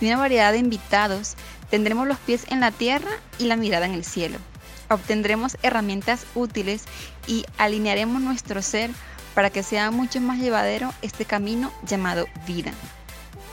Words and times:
y 0.00 0.06
una 0.06 0.16
variedad 0.16 0.52
de 0.52 0.58
invitados, 0.58 1.34
tendremos 1.70 2.06
los 2.06 2.18
pies 2.18 2.46
en 2.50 2.60
la 2.60 2.70
tierra 2.70 3.10
y 3.38 3.44
la 3.44 3.56
mirada 3.56 3.86
en 3.86 3.94
el 3.94 4.04
cielo. 4.04 4.38
Obtendremos 4.90 5.56
herramientas 5.62 6.26
útiles 6.34 6.84
y 7.26 7.44
alinearemos 7.58 8.22
nuestro 8.22 8.62
ser 8.62 8.90
para 9.34 9.50
que 9.50 9.62
sea 9.62 9.90
mucho 9.90 10.20
más 10.20 10.38
llevadero 10.38 10.92
este 11.02 11.24
camino 11.24 11.70
llamado 11.86 12.26
vida. 12.46 12.72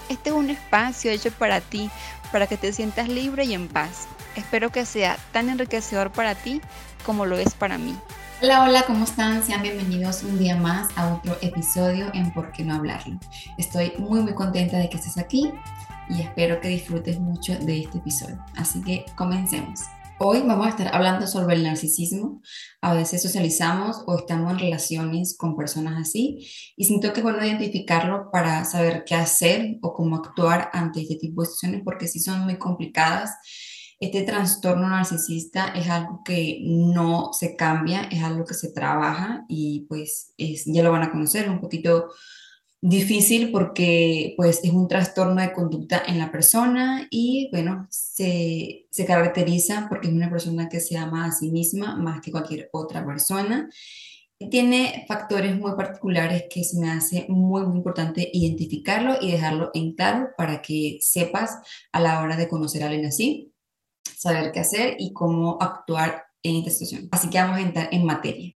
Este 0.10 0.30
es 0.30 0.36
un 0.36 0.50
espacio 0.50 1.12
hecho 1.12 1.32
para 1.32 1.62
ti, 1.62 1.90
para 2.32 2.48
que 2.48 2.58
te 2.58 2.72
sientas 2.72 3.10
libre 3.10 3.46
y 3.46 3.54
en 3.54 3.68
paz. 3.68 4.08
Espero 4.36 4.72
que 4.72 4.86
sea 4.86 5.18
tan 5.32 5.50
enriquecedor 5.50 6.12
para 6.12 6.36
ti 6.36 6.62
como 7.06 7.26
lo 7.26 7.38
es 7.38 7.54
para 7.54 7.78
mí. 7.78 7.96
Hola, 8.42 8.64
hola, 8.64 8.84
¿cómo 8.84 9.06
están? 9.06 9.44
Sean 9.44 9.62
bienvenidos 9.62 10.24
un 10.24 10.38
día 10.38 10.56
más 10.58 10.90
a 10.98 11.14
otro 11.16 11.38
episodio 11.42 12.12
en 12.14 12.34
Por 12.34 12.52
qué 12.52 12.64
no 12.64 12.76
hablarlo. 12.76 13.18
Estoy 13.58 13.94
muy, 13.98 14.22
muy 14.22 14.34
contenta 14.34 14.78
de 14.78 14.90
que 14.90 14.98
estés 14.98 15.18
aquí 15.18 15.54
y 16.10 16.22
espero 16.22 16.60
que 16.62 16.70
disfrutes 16.70 17.20
mucho 17.20 17.58
de 17.58 17.82
este 17.82 17.98
episodio. 17.98 18.44
Así 18.56 18.82
que 18.82 19.06
comencemos. 19.16 19.82
Hoy 20.18 20.44
vamos 20.46 20.68
a 20.68 20.70
estar 20.70 20.96
hablando 20.96 21.28
sobre 21.28 21.56
el 21.56 21.64
narcisismo. 21.64 22.42
A 22.82 22.94
veces 22.94 23.22
socializamos 23.22 24.04
o 24.08 24.18
estamos 24.18 24.54
en 24.54 24.60
relaciones 24.60 25.36
con 25.38 25.58
personas 25.58 26.00
así 26.00 26.48
y 26.78 26.86
siento 26.86 27.12
que 27.12 27.20
es 27.20 27.24
bueno 27.24 27.46
identificarlo 27.46 28.30
para 28.32 28.64
saber 28.64 29.04
qué 29.06 29.16
hacer 29.16 29.78
o 29.82 29.94
cómo 29.94 30.16
actuar 30.16 30.70
ante 30.72 31.02
este 31.02 31.16
tipo 31.16 31.42
de 31.42 31.48
situaciones 31.48 31.82
porque 31.84 32.08
sí 32.08 32.20
son 32.20 32.46
muy 32.46 32.58
complicadas. 32.58 33.32
Este 34.00 34.22
trastorno 34.22 34.88
narcisista 34.90 35.70
es 35.70 35.90
algo 35.90 36.22
que 36.24 36.60
no 36.64 37.32
se 37.34 37.56
cambia, 37.56 38.04
es 38.04 38.24
algo 38.24 38.46
que 38.46 38.54
se 38.54 38.72
trabaja 38.72 39.44
y 39.50 39.86
pues 39.90 40.34
ya 40.38 40.84
lo 40.84 40.92
van 40.92 41.04
a 41.04 41.12
conocer 41.12 41.50
un 41.50 41.60
poquito 41.60 42.10
difícil 42.88 43.52
porque 43.52 44.36
pues 44.38 44.60
es 44.64 44.72
un 44.72 44.88
trastorno 44.88 45.42
de 45.42 45.54
conducta 45.54 46.04
en 46.06 46.20
la 46.20 46.32
persona 46.32 47.08
y 47.10 47.50
bueno, 47.52 47.88
se, 47.90 48.86
se, 48.92 49.06
caracteriza 49.06 49.88
porque 49.90 50.08
es 50.08 50.14
una 50.14 50.30
persona 50.30 50.70
que 50.70 50.80
se 50.80 50.96
ama 50.96 51.26
a 51.26 51.32
sí 51.32 51.50
misma 51.50 51.96
más 51.96 52.22
que 52.22 52.32
cualquier 52.32 52.70
otra 52.72 53.04
persona. 53.04 53.70
Tiene 54.52 55.06
factores 55.08 55.58
muy 55.58 55.72
particulares 55.76 56.44
que 56.48 56.64
se 56.64 56.80
me 56.80 56.92
hace 56.92 57.26
muy, 57.28 57.66
muy 57.66 57.78
importante 57.78 58.30
identificarlo 58.32 59.16
y 59.20 59.32
dejarlo 59.32 59.72
en 59.74 59.96
claro 59.96 60.30
para 60.38 60.62
que 60.62 61.00
sepas 61.02 61.58
a 61.92 62.00
la 62.00 62.22
hora 62.22 62.38
de 62.38 62.48
conocer 62.48 62.84
a 62.84 62.88
alguien 62.88 63.08
así, 63.08 63.52
saber 64.16 64.52
qué 64.52 64.60
hacer 64.60 64.96
y 65.00 65.12
cómo 65.12 65.58
actuar 65.60 66.26
en 66.44 66.58
esta 66.58 66.70
situación. 66.70 67.10
Así 67.12 67.30
que 67.32 67.40
vamos 67.40 67.58
a 67.58 67.62
entrar 67.62 67.90
en 67.92 68.06
materia. 68.06 68.55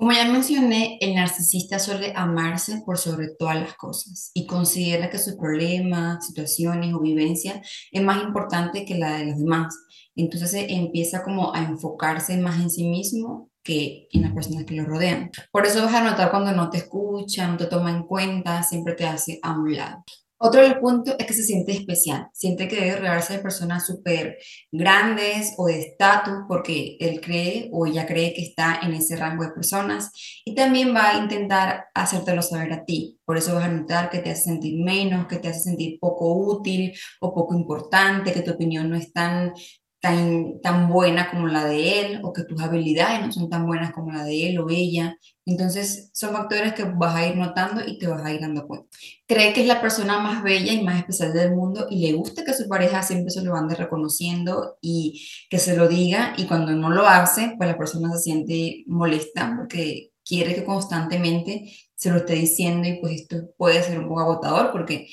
Como 0.00 0.12
ya 0.12 0.24
mencioné, 0.32 0.96
el 1.02 1.14
narcisista 1.14 1.78
suele 1.78 2.14
amarse 2.16 2.80
por 2.86 2.96
sobre 2.96 3.34
todas 3.38 3.56
las 3.56 3.74
cosas 3.74 4.30
y 4.32 4.46
considera 4.46 5.10
que 5.10 5.18
su 5.18 5.36
problema, 5.36 6.18
situaciones 6.22 6.94
o 6.94 7.00
vivencia 7.00 7.60
es 7.92 8.02
más 8.02 8.24
importante 8.24 8.86
que 8.86 8.94
la 8.94 9.18
de 9.18 9.26
los 9.26 9.36
demás. 9.36 9.78
Entonces 10.16 10.64
empieza 10.70 11.22
como 11.22 11.54
a 11.54 11.62
enfocarse 11.62 12.38
más 12.38 12.58
en 12.62 12.70
sí 12.70 12.88
mismo 12.88 13.50
que 13.62 14.08
en 14.12 14.22
las 14.22 14.32
personas 14.32 14.64
que 14.64 14.74
lo 14.74 14.86
rodean. 14.86 15.30
Por 15.52 15.66
eso 15.66 15.84
vas 15.84 15.92
a 15.92 16.02
notar 16.02 16.30
cuando 16.30 16.52
no 16.52 16.70
te 16.70 16.78
escucha, 16.78 17.46
no 17.46 17.58
te 17.58 17.66
toma 17.66 17.90
en 17.90 18.04
cuenta, 18.04 18.62
siempre 18.62 18.94
te 18.94 19.04
hace 19.04 19.38
a 19.42 19.52
un 19.52 19.76
lado. 19.76 20.02
Otro 20.42 20.62
de 20.62 20.70
los 20.70 20.78
puntos 20.78 21.16
es 21.18 21.26
que 21.26 21.34
se 21.34 21.42
siente 21.42 21.72
especial, 21.72 22.28
siente 22.32 22.66
que 22.66 22.76
debe 22.76 22.96
rodearse 22.96 23.34
de 23.34 23.40
personas 23.40 23.84
súper 23.84 24.38
grandes 24.72 25.52
o 25.58 25.66
de 25.66 25.80
estatus 25.80 26.44
porque 26.48 26.96
él 26.98 27.20
cree 27.20 27.68
o 27.72 27.84
ella 27.84 28.06
cree 28.06 28.32
que 28.32 28.40
está 28.40 28.80
en 28.82 28.94
ese 28.94 29.16
rango 29.16 29.44
de 29.44 29.50
personas 29.50 30.10
y 30.46 30.54
también 30.54 30.94
va 30.94 31.10
a 31.10 31.18
intentar 31.18 31.88
hacértelo 31.94 32.40
saber 32.40 32.72
a 32.72 32.86
ti. 32.86 33.20
Por 33.26 33.36
eso 33.36 33.54
vas 33.54 33.64
a 33.64 33.68
notar 33.68 34.08
que 34.08 34.20
te 34.20 34.30
hace 34.30 34.44
sentir 34.44 34.82
menos, 34.82 35.26
que 35.26 35.36
te 35.36 35.48
hace 35.48 35.60
sentir 35.60 35.98
poco 36.00 36.32
útil 36.32 36.94
o 37.20 37.34
poco 37.34 37.54
importante, 37.54 38.32
que 38.32 38.40
tu 38.40 38.52
opinión 38.52 38.88
no 38.88 38.96
es 38.96 39.12
tan 39.12 39.52
tan, 40.00 40.60
tan 40.62 40.88
buena 40.88 41.30
como 41.30 41.46
la 41.46 41.64
de 41.66 42.00
él 42.00 42.20
o 42.24 42.32
que 42.32 42.44
tus 42.44 42.60
habilidades 42.60 43.20
no 43.20 43.30
son 43.30 43.50
tan 43.50 43.66
buenas 43.66 43.92
como 43.92 44.10
la 44.12 44.24
de 44.24 44.48
él 44.48 44.58
o 44.58 44.70
ella. 44.70 45.16
Entonces 45.44 46.10
son 46.14 46.32
factores 46.32 46.72
que 46.72 46.84
vas 46.84 47.14
a 47.14 47.26
ir 47.26 47.36
notando 47.36 47.82
y 47.86 47.98
te 47.98 48.06
vas 48.06 48.24
a 48.24 48.32
ir 48.32 48.40
dando 48.40 48.66
cuenta. 48.66 48.88
Cree 49.26 49.52
que 49.52 49.60
es 49.62 49.66
la 49.66 49.80
persona 49.80 50.18
más 50.18 50.42
bella 50.42 50.72
y 50.72 50.82
más 50.82 50.98
especial 50.98 51.32
del 51.32 51.54
mundo 51.54 51.86
y 51.90 52.06
le 52.06 52.12
gusta 52.14 52.44
que 52.44 52.54
su 52.54 52.68
pareja 52.68 53.02
siempre 53.02 53.30
se 53.30 53.42
lo 53.42 53.54
ande 53.54 53.74
reconociendo 53.74 54.78
y 54.80 55.26
que 55.50 55.58
se 55.58 55.76
lo 55.76 55.86
diga 55.86 56.34
y 56.36 56.46
cuando 56.46 56.72
no 56.72 56.90
lo 56.90 57.06
hace, 57.06 57.54
pues 57.58 57.68
la 57.68 57.76
persona 57.76 58.12
se 58.12 58.22
siente 58.22 58.84
molesta 58.86 59.54
porque 59.56 60.12
quiere 60.24 60.54
que 60.54 60.64
constantemente 60.64 61.72
se 61.94 62.10
lo 62.10 62.18
esté 62.18 62.34
diciendo 62.34 62.88
y 62.88 63.00
pues 63.00 63.22
esto 63.22 63.36
puede 63.58 63.82
ser 63.82 63.98
un 63.98 64.08
poco 64.08 64.20
agotador 64.20 64.72
porque 64.72 65.08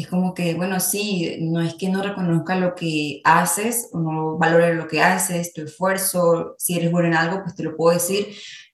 es 0.00 0.08
como 0.08 0.34
que, 0.34 0.54
bueno, 0.54 0.80
sí, 0.80 1.36
no 1.40 1.60
es 1.60 1.74
que 1.74 1.88
no 1.88 2.02
reconozca 2.02 2.56
lo 2.56 2.74
que 2.74 3.20
haces 3.24 3.90
o 3.92 4.00
no 4.00 4.38
valore 4.38 4.74
lo 4.74 4.88
que 4.88 5.02
haces, 5.02 5.52
tu 5.52 5.62
esfuerzo, 5.62 6.54
si 6.58 6.76
eres 6.76 6.90
bueno 6.90 7.08
en 7.08 7.14
algo, 7.14 7.42
pues 7.42 7.54
te 7.54 7.62
lo 7.62 7.76
puedo 7.76 7.94
decir, 7.94 8.28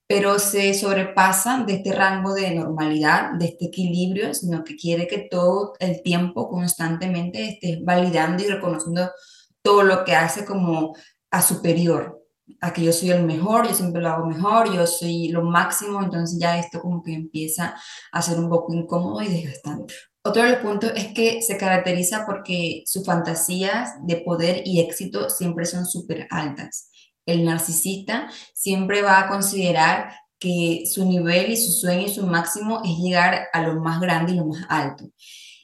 pero 0.07 0.39
se 0.39 0.73
sobrepasa 0.75 1.65
de 1.67 1.75
este 1.75 1.93
rango 1.93 2.33
de 2.33 2.55
normalidad, 2.55 3.33
de 3.33 3.47
este 3.47 3.67
equilibrio, 3.67 4.35
sino 4.35 4.63
que 4.63 4.77
quiere 4.77 5.09
que 5.09 5.27
todo 5.31 5.75
el 5.81 6.03
tiempo, 6.03 6.49
constantemente, 6.49 7.49
estés 7.49 7.85
validando 7.85 8.45
y 8.45 8.47
reconociendo 8.47 9.11
todo 9.63 9.83
lo 9.83 10.05
que 10.05 10.15
hace 10.15 10.45
como 10.45 10.95
a 11.31 11.43
superior, 11.43 12.23
a 12.61 12.73
que 12.73 12.85
yo 12.85 12.93
soy 12.93 13.11
el 13.11 13.25
mejor, 13.25 13.67
yo 13.67 13.75
siempre 13.75 14.01
lo 14.01 14.11
hago 14.11 14.27
mejor, 14.27 14.73
yo 14.73 14.87
soy 14.87 15.29
lo 15.29 15.43
máximo, 15.43 16.01
entonces 16.01 16.39
ya 16.39 16.59
esto 16.59 16.81
como 16.81 17.03
que 17.03 17.15
empieza 17.15 17.75
a 18.13 18.23
ser 18.23 18.39
un 18.39 18.49
poco 18.49 18.73
incómodo 18.73 19.23
y 19.23 19.29
desgastante. 19.29 19.95
Otro 20.27 20.43
de 20.43 20.51
los 20.51 20.59
puntos 20.59 20.91
es 20.97 21.15
que 21.15 21.41
se 21.41 21.57
caracteriza 21.57 22.27
porque 22.27 22.83
sus 22.85 23.07
fantasías 23.07 23.95
de 24.05 24.17
poder 24.17 24.63
y 24.65 24.81
éxito 24.81 25.31
siempre 25.31 25.67
son 25.67 25.87
súper 25.87 26.27
altas. 26.31 26.91
El 27.27 27.45
narcisista 27.45 28.29
siempre 28.53 29.03
va 29.03 29.21
a 29.21 29.29
considerar 29.29 30.11
que 30.41 30.83
su 30.93 31.09
nivel 31.09 31.53
y 31.53 31.57
su 31.57 31.71
sueño 31.71 32.07
y 32.07 32.13
su 32.13 32.27
máximo 32.27 32.83
es 32.85 32.99
llegar 32.99 33.47
a 33.53 33.63
lo 33.63 33.81
más 33.81 34.01
grande 34.01 34.33
y 34.33 34.35
lo 34.35 34.47
más 34.47 34.67
alto. 34.69 35.05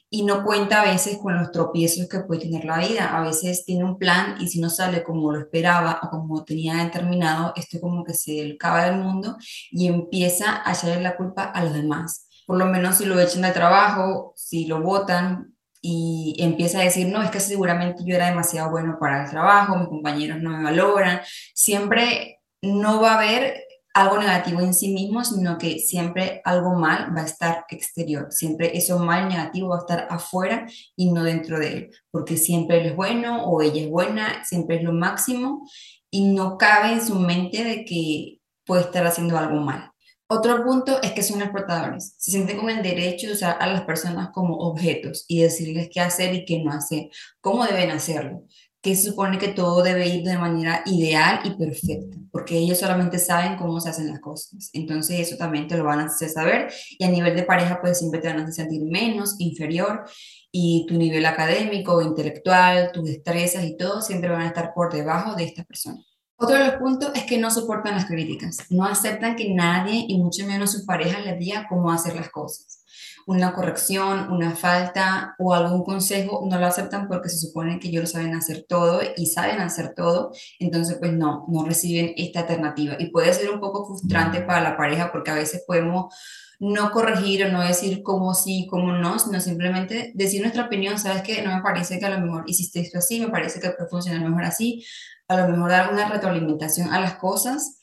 Y 0.09 0.23
no 0.23 0.45
cuenta 0.45 0.81
a 0.81 0.85
veces 0.85 1.17
con 1.17 1.37
los 1.37 1.51
tropiezos 1.51 2.07
que 2.07 2.21
puede 2.21 2.43
tener 2.43 2.63
la 2.63 2.77
vida. 2.77 3.17
A 3.17 3.21
veces 3.21 3.65
tiene 3.65 3.83
un 3.83 3.97
plan 3.97 4.37
y 4.39 4.47
si 4.47 4.61
no 4.61 4.69
sale 4.69 5.03
como 5.03 5.33
lo 5.33 5.41
esperaba 5.41 5.99
o 6.03 6.09
como 6.09 6.45
tenía 6.45 6.75
determinado, 6.75 7.51
esto 7.57 7.81
como 7.81 8.05
que 8.05 8.13
se 8.13 8.53
acaba 8.53 8.85
del 8.85 8.95
mundo 8.95 9.35
y 9.71 9.87
empieza 9.87 10.61
a 10.65 10.71
echarle 10.71 11.01
la 11.01 11.17
culpa 11.17 11.43
a 11.43 11.65
los 11.65 11.73
demás 11.73 12.29
por 12.45 12.57
lo 12.57 12.65
menos 12.65 12.97
si 12.97 13.05
lo 13.05 13.19
echan 13.19 13.41
de 13.41 13.51
trabajo, 13.51 14.33
si 14.35 14.65
lo 14.65 14.81
votan 14.81 15.55
y 15.81 16.35
empieza 16.39 16.79
a 16.79 16.83
decir, 16.83 17.07
no, 17.07 17.21
es 17.21 17.29
que 17.29 17.39
seguramente 17.39 18.03
yo 18.05 18.15
era 18.15 18.29
demasiado 18.29 18.71
bueno 18.71 18.97
para 18.99 19.23
el 19.23 19.29
trabajo, 19.29 19.77
mis 19.77 19.89
compañeros 19.89 20.39
no 20.41 20.51
me 20.51 20.63
valoran, 20.63 21.21
siempre 21.53 22.39
no 22.61 23.01
va 23.01 23.13
a 23.13 23.17
haber 23.17 23.63
algo 23.93 24.17
negativo 24.17 24.61
en 24.61 24.73
sí 24.73 24.91
mismo, 24.93 25.23
sino 25.23 25.57
que 25.57 25.79
siempre 25.79 26.41
algo 26.45 26.73
mal 26.73 27.15
va 27.15 27.21
a 27.21 27.25
estar 27.25 27.65
exterior, 27.69 28.27
siempre 28.31 28.75
eso 28.75 28.97
mal 28.97 29.29
negativo 29.29 29.69
va 29.69 29.77
a 29.77 29.79
estar 29.79 30.07
afuera 30.09 30.65
y 30.95 31.11
no 31.11 31.23
dentro 31.23 31.59
de 31.59 31.73
él, 31.73 31.91
porque 32.09 32.37
siempre 32.37 32.79
él 32.79 32.87
es 32.87 32.95
bueno 32.95 33.45
o 33.45 33.61
ella 33.61 33.83
es 33.83 33.89
buena, 33.89 34.43
siempre 34.45 34.77
es 34.77 34.83
lo 34.83 34.93
máximo 34.93 35.67
y 36.09 36.33
no 36.33 36.57
cabe 36.57 36.93
en 36.93 37.05
su 37.05 37.15
mente 37.15 37.63
de 37.63 37.85
que 37.85 38.39
puede 38.65 38.83
estar 38.83 39.05
haciendo 39.05 39.37
algo 39.37 39.57
mal. 39.57 39.92
Otro 40.35 40.63
punto 40.65 40.99
es 41.03 41.11
que 41.11 41.21
son 41.21 41.43
explotadores. 41.43 42.15
Se 42.17 42.31
sienten 42.31 42.57
con 42.57 42.67
el 42.71 42.81
derecho 42.81 43.27
de 43.27 43.33
usar 43.33 43.55
a 43.59 43.67
las 43.67 43.81
personas 43.81 44.29
como 44.33 44.55
objetos 44.57 45.25
y 45.27 45.43
decirles 45.43 45.89
qué 45.93 45.99
hacer 45.99 46.33
y 46.33 46.43
qué 46.43 46.57
no 46.57 46.71
hacer, 46.71 47.09
cómo 47.39 47.63
deben 47.67 47.91
hacerlo, 47.91 48.43
que 48.81 48.95
se 48.95 49.11
supone 49.11 49.37
que 49.37 49.49
todo 49.49 49.83
debe 49.83 50.07
ir 50.07 50.23
de 50.23 50.39
manera 50.39 50.81
ideal 50.87 51.41
y 51.43 51.51
perfecta, 51.51 52.17
porque 52.31 52.57
ellos 52.57 52.79
solamente 52.79 53.19
saben 53.19 53.57
cómo 53.57 53.79
se 53.79 53.89
hacen 53.89 54.07
las 54.07 54.21
cosas. 54.21 54.71
Entonces 54.73 55.19
eso 55.19 55.37
también 55.37 55.67
te 55.67 55.77
lo 55.77 55.83
van 55.83 55.99
a 55.99 56.05
hacer 56.05 56.29
saber 56.29 56.73
y 56.97 57.03
a 57.03 57.09
nivel 57.09 57.35
de 57.35 57.43
pareja 57.43 57.79
pues 57.79 57.99
siempre 57.99 58.19
te 58.19 58.29
van 58.29 58.39
a 58.39 58.41
hacer 58.41 58.55
sentir 58.55 58.81
menos, 58.81 59.35
inferior 59.37 60.03
y 60.51 60.87
tu 60.87 60.95
nivel 60.95 61.27
académico, 61.27 62.01
intelectual, 62.01 62.91
tus 62.91 63.05
destrezas 63.05 63.65
y 63.65 63.77
todo 63.77 64.01
siempre 64.01 64.31
van 64.31 64.41
a 64.41 64.47
estar 64.47 64.73
por 64.73 64.91
debajo 64.91 65.35
de 65.35 65.43
esta 65.43 65.63
persona. 65.63 66.03
Otro 66.35 66.57
de 66.57 66.65
los 66.65 66.75
puntos 66.75 67.11
es 67.15 67.23
que 67.23 67.37
no 67.37 67.51
soportan 67.51 67.95
las 67.95 68.05
críticas, 68.05 68.65
no 68.69 68.85
aceptan 68.85 69.35
que 69.35 69.53
nadie 69.53 70.05
y 70.07 70.17
mucho 70.17 70.45
menos 70.45 70.71
su 70.71 70.85
pareja 70.85 71.19
les 71.19 71.39
diga 71.39 71.67
cómo 71.69 71.91
hacer 71.91 72.15
las 72.15 72.29
cosas. 72.29 72.82
Una 73.25 73.53
corrección, 73.53 74.31
una 74.31 74.55
falta 74.55 75.35
o 75.39 75.53
algún 75.53 75.83
consejo, 75.83 76.45
no 76.49 76.59
lo 76.59 76.65
aceptan 76.65 77.07
porque 77.07 77.29
se 77.29 77.37
supone 77.37 77.79
que 77.79 77.87
ellos 77.87 78.03
lo 78.03 78.07
saben 78.07 78.35
hacer 78.35 78.65
todo 78.67 79.01
y 79.15 79.27
saben 79.27 79.59
hacer 79.59 79.93
todo, 79.95 80.31
entonces 80.59 80.97
pues 80.99 81.13
no, 81.13 81.45
no 81.47 81.63
reciben 81.65 82.13
esta 82.17 82.41
alternativa. 82.41 82.95
Y 82.99 83.11
puede 83.11 83.33
ser 83.33 83.49
un 83.49 83.59
poco 83.59 83.85
frustrante 83.85 84.41
para 84.41 84.61
la 84.61 84.77
pareja 84.77 85.11
porque 85.11 85.31
a 85.31 85.35
veces 85.35 85.63
podemos 85.65 86.13
no 86.59 86.91
corregir 86.91 87.45
o 87.45 87.51
no 87.51 87.61
decir 87.61 88.03
cómo 88.03 88.33
sí, 88.33 88.67
cómo 88.69 88.93
no, 88.93 89.19
sino 89.19 89.39
simplemente 89.39 90.11
decir 90.15 90.41
nuestra 90.41 90.65
opinión, 90.65 90.97
sabes 90.97 91.21
que 91.21 91.41
no 91.41 91.55
me 91.55 91.61
parece 91.61 91.99
que 91.99 92.05
a 92.05 92.09
lo 92.09 92.25
mejor 92.25 92.43
hiciste 92.47 92.79
esto 92.79 92.99
así, 92.99 93.19
me 93.19 93.29
parece 93.29 93.59
que 93.59 93.71
puede 93.71 93.89
funcionar 93.89 94.21
mejor 94.21 94.45
así, 94.45 94.85
a 95.27 95.37
lo 95.37 95.49
mejor 95.49 95.71
dar 95.71 95.91
una 95.91 96.07
retroalimentación 96.07 96.93
a 96.93 97.01
las 97.01 97.15
cosas 97.15 97.81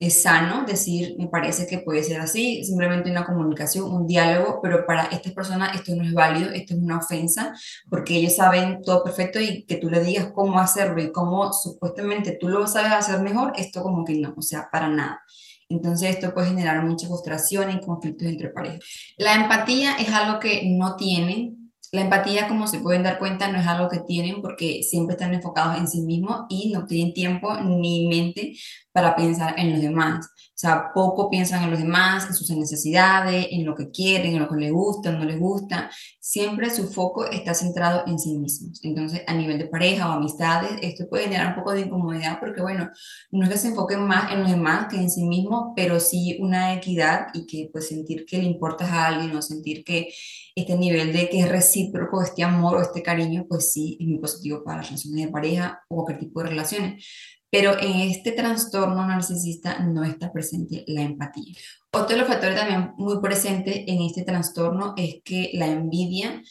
es 0.00 0.22
sano 0.22 0.64
decir, 0.66 1.14
me 1.18 1.28
parece 1.28 1.66
que 1.66 1.78
puede 1.78 2.02
ser 2.02 2.20
así, 2.20 2.64
simplemente 2.64 3.10
una 3.10 3.24
comunicación, 3.24 3.90
un 3.90 4.06
diálogo, 4.06 4.60
pero 4.62 4.86
para 4.86 5.04
estas 5.04 5.32
personas 5.32 5.74
esto 5.74 5.94
no 5.94 6.04
es 6.04 6.12
válido, 6.12 6.50
esto 6.50 6.74
es 6.74 6.80
una 6.80 6.98
ofensa, 6.98 7.54
porque 7.88 8.16
ellos 8.16 8.36
saben 8.36 8.82
todo 8.82 9.04
perfecto 9.04 9.40
y 9.40 9.64
que 9.64 9.76
tú 9.76 9.88
le 9.88 10.02
digas 10.02 10.30
cómo 10.34 10.58
hacerlo 10.58 11.00
y 11.02 11.12
cómo 11.12 11.52
supuestamente 11.52 12.36
tú 12.38 12.48
lo 12.48 12.66
sabes 12.66 12.92
hacer 12.92 13.20
mejor, 13.20 13.52
esto 13.56 13.82
como 13.82 14.04
que 14.04 14.14
no, 14.18 14.34
o 14.36 14.42
sea, 14.42 14.68
para 14.70 14.88
nada. 14.88 15.20
Entonces 15.68 16.10
esto 16.10 16.34
puede 16.34 16.48
generar 16.48 16.84
mucha 16.84 17.06
frustración 17.06 17.70
y 17.70 17.80
conflictos 17.80 18.28
entre 18.28 18.50
parejas. 18.50 18.80
La 19.16 19.34
empatía 19.34 19.96
es 19.96 20.10
algo 20.10 20.38
que 20.38 20.62
no 20.66 20.96
tienen 20.96 21.64
la 21.94 22.00
empatía, 22.00 22.48
como 22.48 22.66
se 22.66 22.80
pueden 22.80 23.04
dar 23.04 23.20
cuenta, 23.20 23.46
no 23.46 23.60
es 23.60 23.66
algo 23.68 23.88
que 23.88 24.00
tienen 24.00 24.42
porque 24.42 24.82
siempre 24.82 25.14
están 25.14 25.32
enfocados 25.32 25.78
en 25.78 25.86
sí 25.86 26.02
mismos 26.02 26.40
y 26.48 26.72
no 26.72 26.86
tienen 26.86 27.14
tiempo 27.14 27.54
ni 27.60 28.08
mente 28.08 28.54
para 28.94 29.16
pensar 29.16 29.58
en 29.58 29.72
los 29.72 29.80
demás. 29.80 30.26
O 30.26 30.56
sea, 30.56 30.92
poco 30.94 31.28
piensan 31.28 31.64
en 31.64 31.70
los 31.70 31.80
demás, 31.80 32.28
en 32.28 32.34
sus 32.34 32.48
necesidades, 32.50 33.48
en 33.50 33.66
lo 33.66 33.74
que 33.74 33.90
quieren, 33.90 34.34
en 34.34 34.38
lo 34.38 34.48
que 34.48 34.54
les 34.54 34.70
gusta, 34.70 35.10
no 35.10 35.24
les 35.24 35.36
gusta. 35.36 35.90
Siempre 36.20 36.70
su 36.70 36.86
foco 36.86 37.28
está 37.28 37.54
centrado 37.54 38.04
en 38.06 38.20
sí 38.20 38.38
mismos. 38.38 38.78
Entonces, 38.84 39.22
a 39.26 39.34
nivel 39.34 39.58
de 39.58 39.66
pareja 39.66 40.08
o 40.08 40.12
amistades, 40.12 40.70
esto 40.80 41.08
puede 41.08 41.24
generar 41.24 41.48
un 41.48 41.54
poco 41.56 41.72
de 41.72 41.80
incomodidad 41.80 42.38
porque, 42.38 42.62
bueno, 42.62 42.88
no 43.32 43.42
es 43.42 43.50
que 43.50 43.58
se 43.58 43.68
enfoquen 43.68 44.06
más 44.06 44.30
en 44.30 44.42
los 44.42 44.50
demás 44.50 44.86
que 44.88 44.96
en 44.96 45.10
sí 45.10 45.24
mismos, 45.24 45.72
pero 45.74 45.98
sí 45.98 46.38
una 46.40 46.74
equidad 46.74 47.26
y 47.34 47.46
que 47.46 47.70
pues 47.72 47.88
sentir 47.88 48.24
que 48.24 48.38
le 48.38 48.44
importas 48.44 48.90
a 48.90 49.08
alguien 49.08 49.34
o 49.34 49.42
sentir 49.42 49.82
que 49.82 50.14
este 50.54 50.76
nivel 50.76 51.12
de 51.12 51.28
que 51.28 51.40
es 51.40 51.48
recíproco, 51.48 52.22
este 52.22 52.44
amor 52.44 52.76
o 52.76 52.82
este 52.82 53.02
cariño, 53.02 53.44
pues 53.48 53.72
sí, 53.72 53.96
es 53.98 54.06
muy 54.06 54.20
positivo 54.20 54.62
para 54.62 54.76
las 54.76 54.86
relaciones 54.86 55.26
de 55.26 55.32
pareja 55.32 55.82
o 55.88 56.04
cualquier 56.04 56.20
tipo 56.20 56.42
de 56.44 56.50
relaciones 56.50 57.04
pero 57.54 57.78
en 57.80 58.10
este 58.10 58.32
trastorno 58.32 59.06
narcisista 59.06 59.78
no 59.78 60.02
está 60.02 60.32
presente 60.32 60.82
la 60.88 61.02
empatía. 61.02 61.54
Otro 61.92 62.08
de 62.08 62.16
los 62.16 62.26
factores 62.26 62.56
también 62.56 62.94
muy 62.96 63.20
presente 63.20 63.88
en 63.88 64.02
este 64.02 64.24
trastorno 64.24 64.92
es 64.96 65.18
que 65.24 65.50
la 65.54 65.66
envidia 65.66 66.42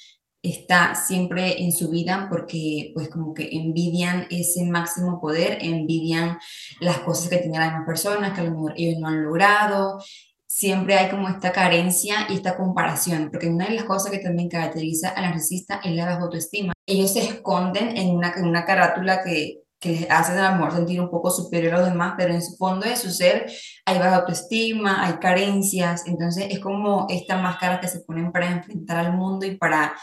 está 0.41 0.95
siempre 0.95 1.61
en 1.61 1.73
su 1.73 1.89
vida 1.89 2.27
porque 2.29 2.91
pues 2.93 3.09
como 3.09 3.33
que 3.33 3.49
envidian 3.51 4.27
ese 4.29 4.63
máximo 4.63 5.19
poder, 5.19 5.57
envidian 5.59 6.37
las 6.79 6.99
cosas 6.99 7.27
que 7.27 7.39
tienen 7.39 7.59
las 7.59 7.71
demás 7.71 7.85
personas, 7.85 8.31
que 8.31 8.39
a 8.39 8.45
lo 8.45 8.51
mejor 8.51 8.73
ellos 8.77 9.01
no 9.01 9.09
han 9.09 9.25
logrado. 9.25 10.01
Siempre 10.45 10.95
hay 10.95 11.09
como 11.09 11.27
esta 11.27 11.51
carencia 11.51 12.27
y 12.29 12.35
esta 12.35 12.55
comparación, 12.55 13.29
porque 13.29 13.49
una 13.49 13.65
de 13.65 13.73
las 13.73 13.83
cosas 13.83 14.09
que 14.09 14.19
también 14.19 14.47
caracteriza 14.47 15.09
al 15.09 15.23
narcisista 15.23 15.81
es 15.83 15.91
la 15.91 16.05
baja 16.05 16.21
autoestima. 16.21 16.71
Ellos 16.85 17.11
se 17.11 17.25
esconden 17.25 17.97
en 17.97 18.15
una, 18.15 18.31
en 18.37 18.45
una 18.45 18.63
carátula 18.63 19.21
que 19.21 19.62
que 19.83 19.89
les 19.89 20.09
hace 20.09 20.31
a 20.31 20.51
lo 20.51 20.55
mejor 20.55 20.77
sentir 20.77 21.01
un 21.01 21.09
poco 21.09 21.29
superior 21.29 21.73
a 21.73 21.79
los 21.79 21.89
demás, 21.89 22.13
pero 22.17 22.33
en 22.33 22.41
su 22.41 22.55
fondo 22.55 22.87
de 22.87 22.95
su 22.95 23.11
ser 23.11 23.51
hay 23.85 23.99
baja 23.99 24.15
autoestima, 24.17 25.05
hay 25.05 25.15
carencias, 25.15 26.03
entonces 26.07 26.47
es 26.49 26.59
como 26.59 27.05
esta 27.09 27.37
máscara 27.37 27.81
que 27.81 27.89
se 27.89 27.99
ponen 27.99 28.31
para 28.31 28.49
enfrentar 28.49 28.97
al 28.97 29.13
mundo 29.13 29.45
y 29.45 29.57
para 29.57 29.93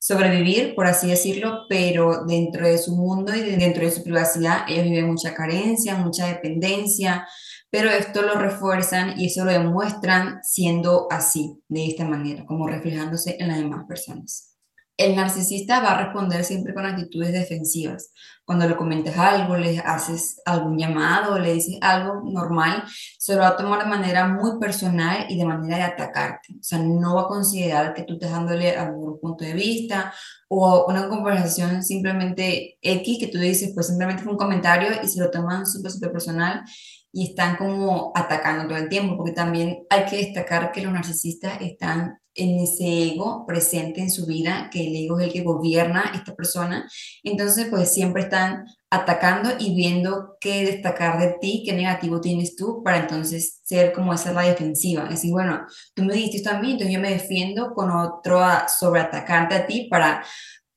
sobrevivir, 0.00 0.74
por 0.74 0.86
así 0.86 1.08
decirlo, 1.08 1.66
pero 1.68 2.24
dentro 2.24 2.66
de 2.66 2.78
su 2.78 2.96
mundo 2.96 3.32
y 3.34 3.42
dentro 3.42 3.84
de 3.84 3.92
su 3.92 4.02
privacidad 4.02 4.64
ellos 4.68 4.84
viven 4.84 5.06
mucha 5.06 5.34
carencia, 5.34 5.94
mucha 5.94 6.26
dependencia, 6.26 7.28
pero 7.70 7.90
esto 7.90 8.22
lo 8.22 8.34
refuerzan 8.34 9.20
y 9.20 9.26
eso 9.26 9.44
lo 9.44 9.52
demuestran 9.52 10.40
siendo 10.42 11.06
así, 11.10 11.60
de 11.68 11.86
esta 11.86 12.04
manera, 12.04 12.44
como 12.44 12.66
reflejándose 12.66 13.36
en 13.38 13.48
las 13.48 13.58
demás 13.58 13.84
personas 13.86 14.57
el 14.98 15.14
narcisista 15.14 15.80
va 15.80 15.92
a 15.92 16.04
responder 16.04 16.44
siempre 16.44 16.74
con 16.74 16.84
actitudes 16.84 17.32
defensivas. 17.32 18.12
Cuando 18.44 18.68
le 18.68 18.76
comentas 18.76 19.16
algo, 19.16 19.56
le 19.56 19.78
haces 19.78 20.42
algún 20.44 20.76
llamado, 20.76 21.38
le 21.38 21.54
dices 21.54 21.78
algo 21.80 22.22
normal, 22.24 22.82
se 23.16 23.34
lo 23.34 23.42
va 23.42 23.48
a 23.48 23.56
tomar 23.56 23.84
de 23.84 23.88
manera 23.88 24.26
muy 24.26 24.58
personal 24.58 25.26
y 25.28 25.38
de 25.38 25.44
manera 25.44 25.76
de 25.76 25.82
atacarte. 25.84 26.54
O 26.54 26.62
sea, 26.62 26.80
no 26.80 27.14
va 27.14 27.22
a 27.22 27.28
considerar 27.28 27.94
que 27.94 28.02
tú 28.02 28.14
estás 28.14 28.32
dándole 28.32 28.76
algún 28.76 29.20
punto 29.20 29.44
de 29.44 29.52
vista 29.54 30.12
o 30.48 30.86
una 30.88 31.08
conversación 31.08 31.82
simplemente 31.84 32.78
X 32.82 33.18
que 33.20 33.28
tú 33.28 33.38
dices, 33.38 33.70
pues 33.74 33.86
simplemente 33.86 34.24
fue 34.24 34.32
un 34.32 34.38
comentario 34.38 34.88
y 35.02 35.06
se 35.06 35.20
lo 35.20 35.30
toman 35.30 35.64
súper, 35.64 35.92
súper 35.92 36.10
personal 36.10 36.64
y 37.12 37.30
están 37.30 37.56
como 37.56 38.12
atacando 38.14 38.68
todo 38.68 38.78
el 38.78 38.88
tiempo, 38.88 39.16
porque 39.16 39.32
también 39.32 39.86
hay 39.90 40.04
que 40.04 40.16
destacar 40.16 40.72
que 40.72 40.82
los 40.82 40.92
narcisistas 40.92 41.60
están 41.60 42.18
en 42.34 42.60
ese 42.60 43.12
ego 43.14 43.44
presente 43.46 44.00
en 44.00 44.10
su 44.10 44.26
vida, 44.26 44.68
que 44.70 44.86
el 44.86 44.94
ego 44.94 45.18
es 45.18 45.26
el 45.26 45.32
que 45.32 45.42
gobierna 45.42 46.12
esta 46.14 46.34
persona, 46.36 46.88
entonces 47.24 47.66
pues 47.68 47.92
siempre 47.92 48.22
están 48.22 48.64
atacando 48.90 49.50
y 49.58 49.74
viendo 49.74 50.36
qué 50.40 50.64
destacar 50.64 51.18
de 51.18 51.36
ti, 51.40 51.62
qué 51.66 51.72
negativo 51.72 52.20
tienes 52.20 52.54
tú, 52.54 52.82
para 52.84 52.98
entonces 52.98 53.60
ser 53.64 53.92
como 53.92 54.14
esa 54.14 54.32
la 54.32 54.42
defensiva, 54.42 55.04
es 55.04 55.10
decir, 55.10 55.32
bueno, 55.32 55.66
tú 55.94 56.04
me 56.04 56.14
dijiste 56.14 56.38
esto 56.38 56.50
a 56.50 56.60
mí, 56.60 56.72
entonces 56.72 56.94
yo 56.94 57.00
me 57.00 57.10
defiendo 57.10 57.74
con 57.74 57.90
otro 57.90 58.40
a 58.40 58.68
sobreatacarte 58.68 59.54
a 59.54 59.66
ti 59.66 59.88
para 59.90 60.22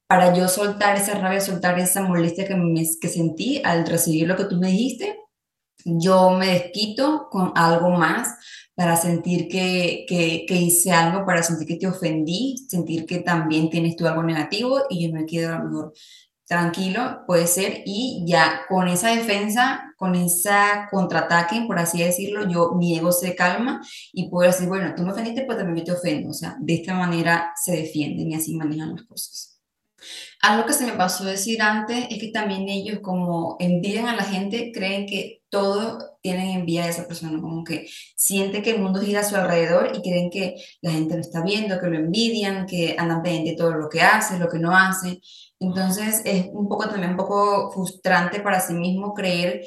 para 0.07 0.35
yo 0.35 0.49
soltar 0.49 0.97
esa 0.97 1.13
rabia, 1.13 1.39
soltar 1.39 1.79
esa 1.79 2.01
molestia 2.01 2.45
que, 2.45 2.53
me, 2.53 2.83
que 2.99 3.07
sentí 3.07 3.61
al 3.63 3.87
recibir 3.87 4.27
lo 4.27 4.35
que 4.35 4.43
tú 4.43 4.57
me 4.57 4.67
dijiste, 4.67 5.17
yo 5.85 6.31
me 6.31 6.47
desquito 6.47 7.27
con 7.29 7.51
algo 7.55 7.89
más 7.91 8.35
para 8.75 8.95
sentir 8.95 9.47
que, 9.47 10.05
que, 10.07 10.55
hice 10.55 10.91
algo, 10.91 11.25
para 11.25 11.43
sentir 11.43 11.67
que 11.67 11.75
te 11.75 11.87
ofendí, 11.87 12.55
sentir 12.67 13.05
que 13.05 13.19
también 13.19 13.69
tienes 13.69 13.95
tú 13.95 14.07
algo 14.07 14.23
negativo 14.23 14.81
y 14.89 15.07
yo 15.07 15.13
me 15.13 15.25
quedo 15.25 15.53
a 15.53 15.59
lo 15.59 15.65
mejor 15.65 15.93
tranquilo, 16.45 17.23
puede 17.27 17.47
ser, 17.47 17.81
y 17.85 18.25
ya 18.27 18.63
con 18.67 18.89
esa 18.89 19.15
defensa, 19.15 19.93
con 19.95 20.15
esa 20.15 20.89
contraataque, 20.91 21.63
por 21.65 21.79
así 21.79 22.03
decirlo, 22.03 22.49
yo, 22.49 22.73
mi 22.73 22.97
ego 22.97 23.13
se 23.13 23.35
calma 23.35 23.81
y 24.11 24.29
puedo 24.29 24.51
decir, 24.51 24.67
bueno, 24.67 24.93
tú 24.93 25.03
me 25.03 25.11
ofendiste, 25.11 25.45
pues 25.45 25.57
también 25.57 25.85
te 25.85 25.93
ofendo, 25.93 26.29
o 26.29 26.33
sea, 26.33 26.57
de 26.59 26.73
esta 26.73 26.93
manera 26.93 27.53
se 27.55 27.71
defienden 27.73 28.31
y 28.31 28.35
así 28.35 28.53
manejan 28.55 28.95
las 28.95 29.03
cosas. 29.03 29.61
Algo 30.41 30.65
que 30.65 30.73
se 30.73 30.85
me 30.85 30.93
pasó 30.93 31.23
decir 31.23 31.61
antes 31.61 32.07
es 32.09 32.19
que 32.19 32.31
también 32.31 32.67
ellos 32.67 32.99
como 33.01 33.55
envidian 33.59 34.07
a 34.07 34.15
la 34.15 34.23
gente, 34.23 34.71
creen 34.73 35.05
que 35.05 35.40
todo 35.51 36.17
tienen 36.21 36.49
envidia 36.49 36.85
de 36.85 36.91
esa 36.91 37.07
persona, 37.07 37.39
como 37.41 37.63
que 37.63 37.87
siente 38.15 38.61
que 38.61 38.71
el 38.71 38.81
mundo 38.81 39.01
gira 39.01 39.19
a 39.19 39.23
su 39.23 39.35
alrededor 39.35 39.91
y 39.93 40.01
creen 40.01 40.29
que 40.31 40.55
la 40.81 40.91
gente 40.91 41.15
lo 41.15 41.21
está 41.21 41.43
viendo, 41.43 41.79
que 41.79 41.87
lo 41.87 41.97
envidian, 41.97 42.65
que 42.65 42.95
andan 42.97 43.21
pendiente 43.21 43.51
de 43.51 43.57
todo 43.57 43.73
lo 43.73 43.89
que 43.89 44.01
hace, 44.01 44.39
lo 44.39 44.47
que 44.47 44.59
no 44.59 44.75
hace. 44.75 45.21
Entonces 45.59 46.21
es 46.25 46.47
un 46.53 46.69
poco 46.69 46.87
también 46.87 47.11
un 47.11 47.17
poco 47.17 47.71
frustrante 47.71 48.39
para 48.39 48.61
sí 48.61 48.73
mismo 48.73 49.13
creer 49.13 49.61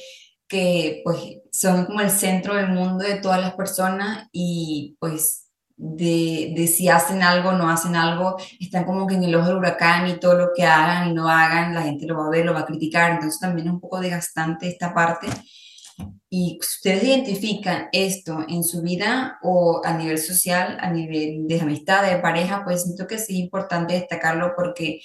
que 0.49 1.03
pues 1.05 1.19
son 1.53 1.85
como 1.87 2.00
el 2.00 2.11
centro 2.11 2.55
del 2.55 2.69
mundo 2.69 3.05
de 3.05 3.17
todas 3.17 3.41
las 3.41 3.55
personas 3.55 4.29
y 4.33 4.97
pues 4.99 5.50
de, 5.76 6.55
de, 6.57 6.67
si 6.67 6.88
hacen 6.88 7.23
algo, 7.23 7.53
no 7.53 7.69
hacen 7.69 7.97
algo, 7.97 8.37
están 8.61 8.85
como 8.85 9.07
que 9.07 9.17
en 9.17 9.25
el 9.25 9.35
ojo 9.35 9.49
del 9.49 9.57
huracán 9.57 10.09
y 10.09 10.21
todo 10.21 10.35
lo 10.35 10.49
que 10.55 10.64
hagan 10.64 11.11
y 11.11 11.14
no 11.14 11.29
hagan, 11.29 11.75
la 11.75 11.83
gente 11.83 12.07
lo 12.07 12.17
va 12.17 12.26
a 12.26 12.31
ver, 12.31 12.47
lo 12.47 12.55
va 12.55 12.61
a 12.61 12.67
criticar, 12.67 13.12
entonces 13.12 13.41
también 13.41 13.67
es 13.67 13.75
un 13.75 13.81
poco 13.81 14.00
desgastante 14.00 14.69
esta 14.69 14.95
parte 14.95 15.26
y 16.29 16.59
ustedes 16.61 17.05
identifican 17.05 17.89
esto 17.93 18.45
en 18.49 18.65
su 18.65 18.83
vida 18.83 19.39
o 19.43 19.83
a 19.85 19.97
nivel 19.97 20.19
social, 20.19 20.79
a 20.81 20.91
nivel 20.91 21.47
de 21.47 21.61
amistad, 21.61 22.05
de 22.11 22.19
pareja, 22.19 22.65
pues 22.65 22.83
siento 22.83 23.07
que 23.07 23.19
sí 23.19 23.35
es 23.35 23.39
importante 23.41 23.95
destacarlo 23.95 24.53
porque 24.57 25.01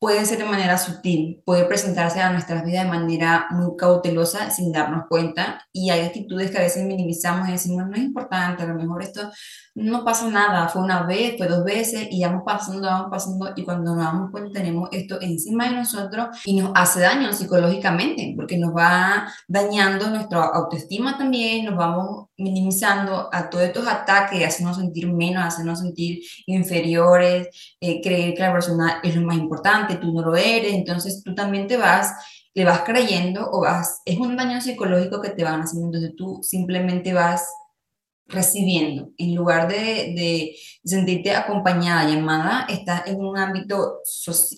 puede 0.00 0.24
ser 0.24 0.38
de 0.38 0.44
manera 0.44 0.78
sutil, 0.78 1.42
puede 1.44 1.66
presentarse 1.66 2.20
a 2.20 2.32
nuestras 2.32 2.64
vidas 2.64 2.84
de 2.84 2.90
manera 2.90 3.48
muy 3.50 3.76
cautelosa 3.76 4.50
sin 4.50 4.72
darnos 4.72 5.04
cuenta. 5.10 5.66
Y 5.72 5.90
hay 5.90 6.00
actitudes 6.00 6.50
que 6.50 6.56
a 6.56 6.62
veces 6.62 6.86
minimizamos 6.86 7.46
y 7.48 7.52
decimos 7.52 7.86
no 7.86 7.94
es 7.94 8.02
importante, 8.02 8.62
a 8.62 8.66
lo 8.66 8.74
mejor 8.74 9.02
esto 9.02 9.30
no 9.74 10.02
pasa 10.02 10.28
nada, 10.30 10.68
fue 10.68 10.82
una 10.82 11.02
vez, 11.02 11.36
fue 11.36 11.48
dos 11.48 11.64
veces 11.64 12.08
y 12.10 12.24
vamos 12.24 12.42
pasando, 12.46 12.88
vamos 12.88 13.08
pasando 13.10 13.52
y 13.54 13.62
cuando 13.62 13.94
nos 13.94 14.02
damos 14.02 14.30
cuenta 14.30 14.58
tenemos 14.58 14.88
esto 14.90 15.20
encima 15.20 15.68
de 15.68 15.76
nosotros 15.76 16.28
y 16.46 16.58
nos 16.58 16.72
hace 16.74 17.00
daño 17.00 17.30
psicológicamente 17.34 18.32
porque 18.34 18.56
nos 18.56 18.74
va 18.74 19.30
dañando 19.48 20.08
nuestra 20.08 20.44
autoestima 20.44 21.18
también, 21.18 21.66
nos 21.66 21.76
vamos 21.76 22.29
minimizando 22.40 23.28
a 23.32 23.48
todos 23.50 23.64
estos 23.64 23.86
ataques, 23.86 24.44
hacernos 24.44 24.76
sentir 24.76 25.12
menos, 25.12 25.44
hacernos 25.44 25.80
sentir 25.80 26.20
inferiores, 26.46 27.48
eh, 27.80 28.00
creer 28.00 28.34
que 28.34 28.42
la 28.42 28.52
persona 28.52 29.00
es 29.02 29.14
lo 29.14 29.26
más 29.26 29.36
importante, 29.36 29.96
tú 29.96 30.12
no 30.12 30.22
lo 30.22 30.36
eres, 30.36 30.72
entonces 30.72 31.22
tú 31.22 31.34
también 31.34 31.66
te 31.66 31.76
vas, 31.76 32.12
le 32.54 32.64
vas 32.64 32.80
creyendo 32.80 33.48
o 33.50 33.60
vas, 33.60 34.02
es 34.04 34.18
un 34.18 34.36
daño 34.36 34.60
psicológico 34.60 35.20
que 35.20 35.30
te 35.30 35.44
van 35.44 35.60
haciendo, 35.60 35.88
entonces 35.88 36.16
tú 36.16 36.40
simplemente 36.42 37.12
vas 37.12 37.46
recibiendo, 38.26 39.10
en 39.18 39.34
lugar 39.34 39.68
de, 39.68 40.14
de 40.16 40.56
sentirte 40.84 41.32
acompañada 41.32 42.08
y 42.08 42.16
amada, 42.16 42.66
estás 42.68 43.06
en 43.06 43.20
un 43.20 43.36
ámbito, 43.36 43.98
estás 44.06 44.54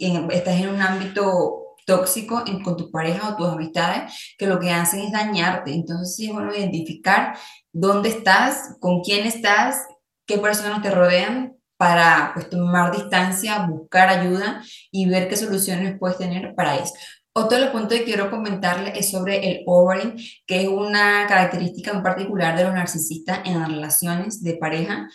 en 0.61 0.69
un 0.69 0.81
ámbito 0.81 1.62
tóxico 1.87 2.45
con 2.63 2.77
tu 2.77 2.91
pareja 2.91 3.29
o 3.29 3.37
tus 3.37 3.49
amistades 3.49 4.35
que 4.39 4.47
lo 4.47 4.59
que 4.59 4.71
hacen 4.71 5.01
es 5.01 5.13
dañarte. 5.13 5.73
Entonces 5.73 6.17
sí 6.17 6.27
es 6.27 6.33
bueno 6.33 6.55
identificar 6.55 7.37
dónde 7.73 8.09
estás, 8.09 8.77
con 8.81 9.03
quién 9.03 9.27
estás, 9.27 9.83
qué 10.27 10.39
personas 10.39 10.83
te 10.83 10.91
rodean 10.91 11.57
para 11.77 12.33
pues, 12.35 12.49
tomar 12.49 12.93
distancia, 12.93 13.67
buscar 13.67 14.09
ayuda 14.09 14.63
y 14.91 15.09
ver 15.09 15.29
qué 15.29 15.37
soluciones 15.37 15.99
puedes 15.99 16.19
tener 16.19 16.55
para 16.55 16.77
eso. 16.77 16.95
Otro 17.35 17.73
punto 17.73 17.89
que 17.95 18.05
quiero 18.05 18.31
comentarle 18.31 18.93
es 18.95 19.11
sobre 19.11 19.49
el 19.49 19.63
overing, 19.67 20.17
que 20.47 20.63
es 20.63 20.69
una 20.69 21.27
característica 21.27 21.91
en 21.91 22.03
particular 22.03 22.57
de 22.57 22.65
los 22.65 22.75
narcisistas 22.75 23.41
en 23.47 23.59
las 23.59 23.69
relaciones 23.69 24.43
de 24.43 24.55
pareja. 24.55 25.09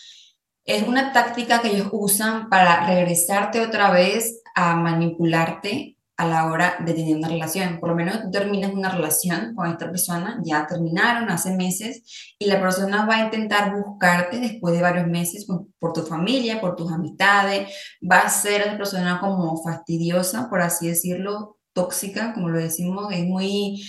Es 0.66 0.88
una 0.88 1.14
táctica 1.14 1.62
que 1.62 1.70
ellos 1.70 1.90
usan 1.92 2.50
para 2.50 2.88
regresarte 2.88 3.62
otra 3.62 3.92
vez 3.92 4.42
a 4.56 4.76
manipularte 4.76 5.97
a 6.18 6.26
la 6.28 6.52
hora 6.52 6.78
de 6.84 6.94
tener 6.94 7.16
una 7.16 7.28
relación. 7.28 7.80
Por 7.80 7.90
lo 7.90 7.96
menos 7.96 8.22
tú 8.24 8.32
terminas 8.32 8.74
una 8.74 8.90
relación 8.90 9.54
con 9.56 9.70
esta 9.70 9.86
persona, 9.86 10.40
ya 10.44 10.66
terminaron 10.66 11.30
hace 11.30 11.56
meses, 11.56 12.36
y 12.40 12.48
la 12.48 12.60
persona 12.60 13.06
va 13.06 13.18
a 13.18 13.26
intentar 13.26 13.74
buscarte 13.76 14.40
después 14.40 14.74
de 14.76 14.82
varios 14.82 15.08
meses 15.08 15.46
por, 15.46 15.94
tu 15.94 16.02
familia, 16.02 16.60
por 16.60 16.76
tus 16.76 16.92
amistades, 16.92 17.72
va 18.02 18.20
a 18.20 18.30
ser 18.30 18.62
esa 18.62 18.78
persona 18.78 19.20
como 19.20 19.62
fastidiosa, 19.64 20.50
por 20.50 20.62
así 20.62 20.88
decirlo, 20.88 21.60
tóxica, 21.74 22.34
como 22.34 22.50
lo 22.50 22.60
decimos, 22.60 23.14
es 23.14 23.24
muy 23.24 23.84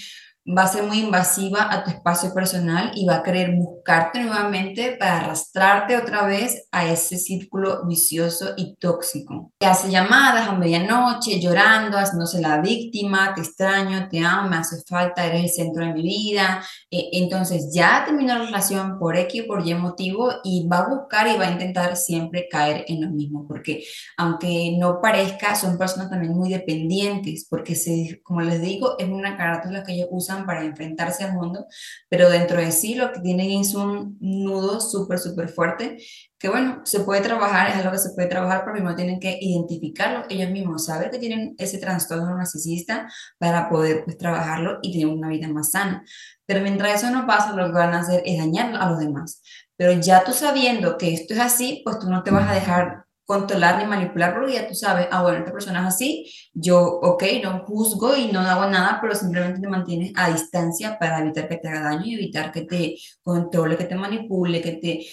va 0.57 0.63
a 0.63 0.69
ser 0.69 0.85
muy 0.85 1.01
invasiva 1.01 1.71
a 1.71 1.85
tu 1.85 1.91
espacio 1.91 2.33
personal 2.33 2.93
y 2.95 3.05
va 3.05 3.17
a 3.17 3.23
querer 3.23 3.51
buscarte 3.89 4.23
nuevamente 4.23 4.99
para 4.99 5.21
arrastrarte 5.21 5.97
otra 5.97 6.27
vez 6.27 6.69
a 6.73 6.87
ese 6.93 7.17
círculo 7.17 7.87
vicioso 7.87 8.53
y 8.55 8.77
tóxico. 8.77 9.55
Te 9.57 9.65
hace 9.65 9.91
llamadas 9.91 10.47
a 10.47 10.53
medianoche, 10.53 11.41
llorando, 11.41 11.97
haciéndose 11.97 12.43
la 12.43 12.61
víctima, 12.61 13.33
te 13.35 13.41
extraño, 13.41 14.07
te 14.11 14.21
amo, 14.21 14.51
me 14.51 14.57
hace 14.57 14.77
falta, 14.87 15.25
eres 15.25 15.45
el 15.45 15.49
centro 15.49 15.87
de 15.87 15.95
mi 15.95 16.03
vida. 16.03 16.63
Eh, 16.91 17.09
entonces 17.13 17.71
ya 17.73 18.05
terminó 18.05 18.37
la 18.37 18.45
relación 18.45 18.99
por 18.99 19.17
X 19.17 19.45
por 19.45 19.67
Y 19.67 19.73
motivo 19.73 20.33
y 20.45 20.69
va 20.69 20.81
a 20.81 20.89
buscar 20.89 21.27
y 21.27 21.39
va 21.39 21.47
a 21.47 21.53
intentar 21.53 21.97
siempre 21.97 22.47
caer 22.51 22.85
en 22.89 23.01
lo 23.01 23.09
mismo, 23.09 23.47
porque 23.49 23.85
aunque 24.19 24.77
no 24.79 25.01
parezca, 25.01 25.55
son 25.55 25.79
personas 25.79 26.11
también 26.11 26.35
muy 26.35 26.51
dependientes, 26.51 27.47
porque 27.49 27.75
se, 27.75 28.21
como 28.23 28.43
les 28.43 28.61
digo, 28.61 28.99
es 28.99 29.09
una 29.09 29.39
carátula 29.39 29.83
que 29.83 29.95
ellos 29.95 30.09
usan 30.11 30.45
para 30.45 30.63
enfrentarse 30.63 31.25
al 31.25 31.33
mundo, 31.33 31.65
pero 32.11 32.29
dentro 32.29 32.61
de 32.61 32.71
sí 32.71 32.95
lo 32.95 33.13
que 33.13 33.21
tienen 33.21 33.51
es 33.53 33.78
un 33.79 34.19
nudo 34.21 34.81
súper, 34.81 35.19
súper 35.19 35.49
fuerte, 35.49 35.99
que 36.39 36.49
bueno, 36.49 36.83
se 36.85 37.01
puede 37.01 37.21
trabajar, 37.21 37.71
es 37.71 37.77
algo 37.77 37.93
que 37.93 37.99
se 37.99 38.11
puede 38.15 38.29
trabajar, 38.29 38.61
pero 38.61 38.75
primero 38.75 38.95
tienen 38.95 39.19
que 39.19 39.39
identificarlo 39.41 40.25
ellos 40.29 40.51
mismos, 40.51 40.85
saber 40.85 41.11
que 41.11 41.19
tienen 41.19 41.55
ese 41.59 41.79
trastorno 41.79 42.37
narcisista 42.37 43.09
para 43.39 43.69
poder 43.69 44.05
pues 44.05 44.19
trabajarlo 44.19 44.79
y 44.83 44.93
tener 44.93 45.07
una 45.07 45.29
vida 45.29 45.49
más 45.49 45.71
sana. 45.71 46.05
Pero 46.47 46.61
mientras 46.61 47.03
eso 47.03 47.11
no 47.11 47.27
pasa, 47.27 47.53
lo 47.53 47.67
que 47.67 47.73
van 47.73 47.95
a 47.95 48.01
hacer 48.01 48.23
es 48.25 48.39
dañar 48.39 48.75
a 48.77 48.91
los 48.91 48.99
demás. 48.99 49.43
Pero 49.77 49.93
ya 49.93 50.25
tú 50.25 50.33
sabiendo 50.33 50.99
que 50.99 51.15
esto 51.15 51.35
es 51.35 51.41
así, 51.41 51.83
pues 51.85 51.99
tú 51.99 52.09
no 52.11 52.23
te 52.23 52.31
vas 52.31 52.49
a 52.51 52.55
dejar 52.55 53.08
controlar 53.29 53.77
ni 53.79 53.85
manipular, 53.85 54.35
porque 54.35 54.55
ya 54.55 54.67
tú 54.67 54.75
sabes, 54.75 55.07
ah, 55.11 55.23
bueno, 55.23 55.41
esta 55.41 55.53
persona 55.53 55.81
es 55.83 55.89
así, 55.89 56.33
yo, 56.55 56.81
ok, 56.83 57.23
no 57.43 57.63
juzgo 57.67 58.17
y 58.17 58.33
no 58.33 58.41
hago 58.41 58.71
nada, 58.71 58.99
pero 59.03 59.15
simplemente 59.15 59.61
te 59.61 59.69
mantienes 59.69 60.13
a 60.17 60.31
distancia 60.33 60.99
para 60.99 61.21
evitar 61.21 61.47
que 61.47 61.59
te 61.59 61.69
haga 61.69 61.83
daño 61.91 62.07
y 62.07 62.15
evitar 62.15 62.51
que 62.51 62.63
te 62.63 62.97
controle, 63.23 63.77
que 63.77 63.85
te 63.85 63.97
manipule, 63.97 64.63
que 64.63 64.73
te, 64.73 65.07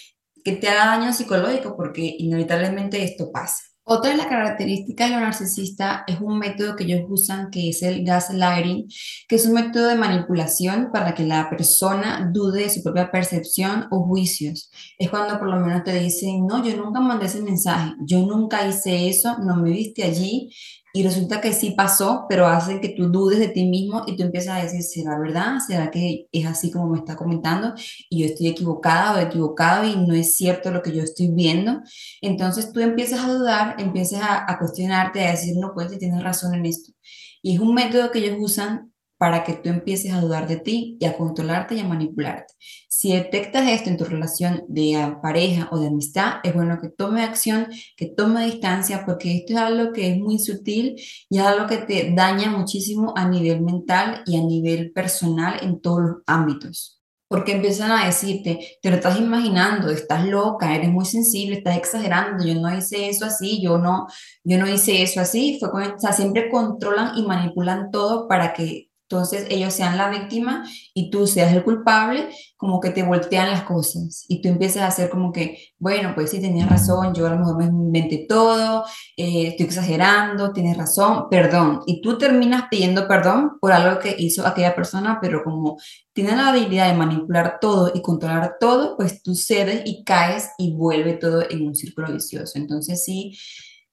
que 0.45 0.53
te 0.53 0.69
haga 0.69 0.97
daño 0.97 1.11
psicológico, 1.11 1.75
porque 1.75 2.15
inevitablemente 2.19 3.03
esto 3.03 3.31
pasa. 3.33 3.74
Otra 3.87 4.09
de 4.09 4.17
las 4.17 4.25
características 4.25 5.09
de 5.09 5.13
los 5.13 5.21
narcisistas 5.21 6.01
es 6.07 6.19
un 6.19 6.39
método 6.39 6.75
que 6.75 6.85
ellos 6.85 7.01
usan 7.07 7.51
que 7.51 7.69
es 7.69 7.83
el 7.83 8.03
gaslighting, 8.03 8.87
que 9.27 9.35
es 9.35 9.45
un 9.45 9.53
método 9.53 9.89
de 9.89 9.95
manipulación 9.95 10.89
para 10.91 11.13
que 11.13 11.23
la 11.23 11.51
persona 11.51 12.27
dude 12.33 12.63
de 12.63 12.69
su 12.71 12.81
propia 12.81 13.11
percepción 13.11 13.85
o 13.91 14.03
juicios. 14.03 14.71
Es 14.97 15.11
cuando 15.11 15.37
por 15.37 15.49
lo 15.49 15.59
menos 15.59 15.83
te 15.83 15.99
dicen, 15.99 16.47
no, 16.47 16.65
yo 16.65 16.75
nunca 16.75 16.99
mandé 16.99 17.27
ese 17.27 17.43
mensaje, 17.43 17.93
yo 18.07 18.25
nunca 18.25 18.67
hice 18.67 19.07
eso, 19.07 19.37
no 19.37 19.55
me 19.57 19.69
viste 19.69 20.03
allí, 20.03 20.49
y 20.95 21.03
resulta 21.03 21.41
que 21.41 21.51
sí 21.51 21.71
pasó, 21.71 22.25
pero 22.29 22.47
hacen 22.47 22.79
que 22.79 22.87
tú 22.87 23.09
dudes 23.09 23.37
de 23.37 23.49
ti 23.49 23.65
mismo 23.65 24.03
y 24.07 24.15
tú 24.15 24.23
empiezas 24.23 24.57
a 24.57 24.63
decir, 24.63 24.81
¿será 24.81 25.19
verdad? 25.19 25.57
¿Será 25.59 25.91
que 25.91 26.27
es 26.31 26.45
así 26.45 26.71
como 26.71 26.87
me 26.87 26.99
está 26.99 27.17
comentando? 27.17 27.73
Y 28.09 28.21
yo 28.21 28.27
estoy 28.27 28.47
equivocada 28.47 29.13
o 29.13 29.19
equivocado 29.19 29.85
y 29.85 29.97
no 29.97 30.13
es 30.13 30.37
cierto 30.37 30.71
lo 30.71 30.81
que 30.81 30.95
yo 30.95 31.03
estoy 31.03 31.31
viendo. 31.31 31.81
Entonces 32.21 32.71
tú 32.71 32.79
empiezas 32.79 33.25
a 33.25 33.33
dudar, 33.33 33.75
empiezas 33.77 34.21
a, 34.21 34.49
a 34.49 34.57
cuestionarte, 34.57 35.27
a 35.27 35.31
decir, 35.31 35.57
no, 35.57 35.73
pues 35.73 35.97
tienes 35.99 36.23
razón 36.23 36.55
en 36.55 36.65
esto. 36.65 36.93
Y 37.41 37.55
es 37.55 37.59
un 37.59 37.73
método 37.73 38.09
que 38.09 38.19
ellos 38.19 38.37
usan 38.39 38.93
para 39.17 39.43
que 39.43 39.53
tú 39.53 39.69
empieces 39.69 40.11
a 40.13 40.21
dudar 40.21 40.47
de 40.47 40.57
ti 40.57 40.97
y 40.99 41.05
a 41.05 41.15
controlarte 41.15 41.75
y 41.75 41.79
a 41.79 41.87
manipularte. 41.87 42.53
Si 42.89 43.13
detectas 43.13 43.67
esto 43.67 43.89
en 43.89 43.97
tu 43.97 44.05
relación 44.05 44.63
de 44.67 45.17
pareja 45.21 45.69
o 45.71 45.79
de 45.79 45.87
amistad, 45.87 46.35
es 46.43 46.53
bueno 46.53 46.79
que 46.81 46.89
tome 46.89 47.23
acción, 47.23 47.67
que 47.95 48.07
tome 48.07 48.45
distancia, 48.45 49.05
porque 49.05 49.37
esto 49.37 49.53
es 49.53 49.59
algo 49.59 49.93
que 49.93 50.11
es 50.11 50.17
muy 50.17 50.39
sutil 50.39 50.95
y 51.29 51.37
es 51.37 51.43
algo 51.43 51.67
que 51.67 51.77
te 51.77 52.13
daña 52.13 52.49
muchísimo 52.49 53.13
a 53.15 53.27
nivel 53.27 53.61
mental 53.61 54.23
y 54.25 54.37
a 54.37 54.41
nivel 54.41 54.91
personal 54.91 55.59
en 55.61 55.79
todos 55.81 56.01
los 56.01 56.15
ámbitos. 56.25 57.01
Porque 57.27 57.53
empiezan 57.53 57.91
a 57.91 58.05
decirte, 58.05 58.77
te 58.81 58.89
lo 58.89 58.97
estás 58.97 59.19
imaginando, 59.19 59.89
estás 59.89 60.25
loca, 60.25 60.75
eres 60.75 60.89
muy 60.89 61.05
sensible, 61.05 61.57
estás 61.57 61.75
exagerando, 61.77 62.45
yo 62.45 62.53
no 62.55 62.75
hice 62.75 63.09
eso 63.09 63.25
así, 63.25 63.61
yo 63.61 63.77
no, 63.79 64.07
yo 64.43 64.59
no 64.59 64.69
hice 64.69 65.01
eso 65.01 65.19
así. 65.21 65.57
Fue 65.59 65.69
o 65.69 65.99
sea, 65.99 66.13
siempre 66.13 66.49
controlan 66.49 67.17
y 67.17 67.23
manipulan 67.23 67.89
todo 67.91 68.27
para 68.27 68.53
que 68.53 68.89
entonces 69.07 69.45
ellos 69.51 69.71
sean 69.71 69.97
la 69.97 70.09
víctima 70.09 70.65
y 70.95 71.11
tú 71.11 71.27
seas 71.27 71.53
el 71.53 71.63
culpable, 71.63 72.29
como 72.57 72.79
que 72.79 72.89
te 72.89 73.03
voltean 73.03 73.51
las 73.51 73.61
cosas 73.61 74.25
y 74.27 74.41
tú 74.41 74.49
empiezas 74.49 74.81
a 74.81 74.87
hacer 74.87 75.11
como 75.11 75.31
que, 75.31 75.59
bueno, 75.77 76.13
pues 76.15 76.31
sí, 76.31 76.41
tenías 76.41 76.67
razón, 76.67 77.13
yo 77.13 77.27
a 77.27 77.29
lo 77.29 77.37
mejor 77.37 77.57
me 77.57 77.65
inventé 77.65 78.25
todo, 78.27 78.83
eh, 79.15 79.49
estoy 79.49 79.67
exagerando, 79.67 80.53
tienes 80.53 80.75
razón, 80.75 81.27
perdón. 81.29 81.81
Y 81.85 82.01
tú 82.01 82.17
terminas 82.17 82.63
pidiendo 82.69 83.07
perdón 83.07 83.59
por 83.61 83.71
algo 83.73 83.99
que 83.99 84.15
hizo 84.17 84.45
aquella 84.45 84.75
persona, 84.75 85.19
pero 85.21 85.43
como 85.43 85.77
tiene 86.13 86.35
la 86.35 86.47
habilidad 86.47 86.89
de 86.89 86.97
manipular 86.97 87.59
todo 87.61 87.91
y 87.93 88.01
controlar 88.01 88.55
todo, 88.59 88.97
pues 88.97 89.21
tú 89.21 89.35
cedes 89.35 89.83
y 89.85 90.03
caes 90.03 90.49
y 90.57 90.73
vuelve 90.73 91.13
todo 91.13 91.43
en 91.47 91.67
un 91.67 91.75
círculo 91.75 92.11
vicioso. 92.11 92.53
Entonces 92.57 93.03
sí 93.03 93.37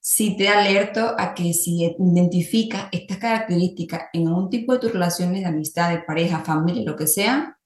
si 0.05 0.35
te 0.35 0.49
alerto 0.49 1.15
a 1.17 1.33
que 1.33 1.53
si 1.53 1.81
identificas 1.97 2.89
estas 2.91 3.19
características 3.19 4.01
en 4.11 4.27
algún 4.27 4.49
tipo 4.49 4.73
de 4.73 4.79
tus 4.79 4.91
relaciones 4.91 5.39
de 5.39 5.47
amistad, 5.47 5.91
de 5.91 6.03
pareja, 6.03 6.43
familia, 6.43 6.83
lo 6.85 6.97
que 6.97 7.07
sea, 7.07 7.57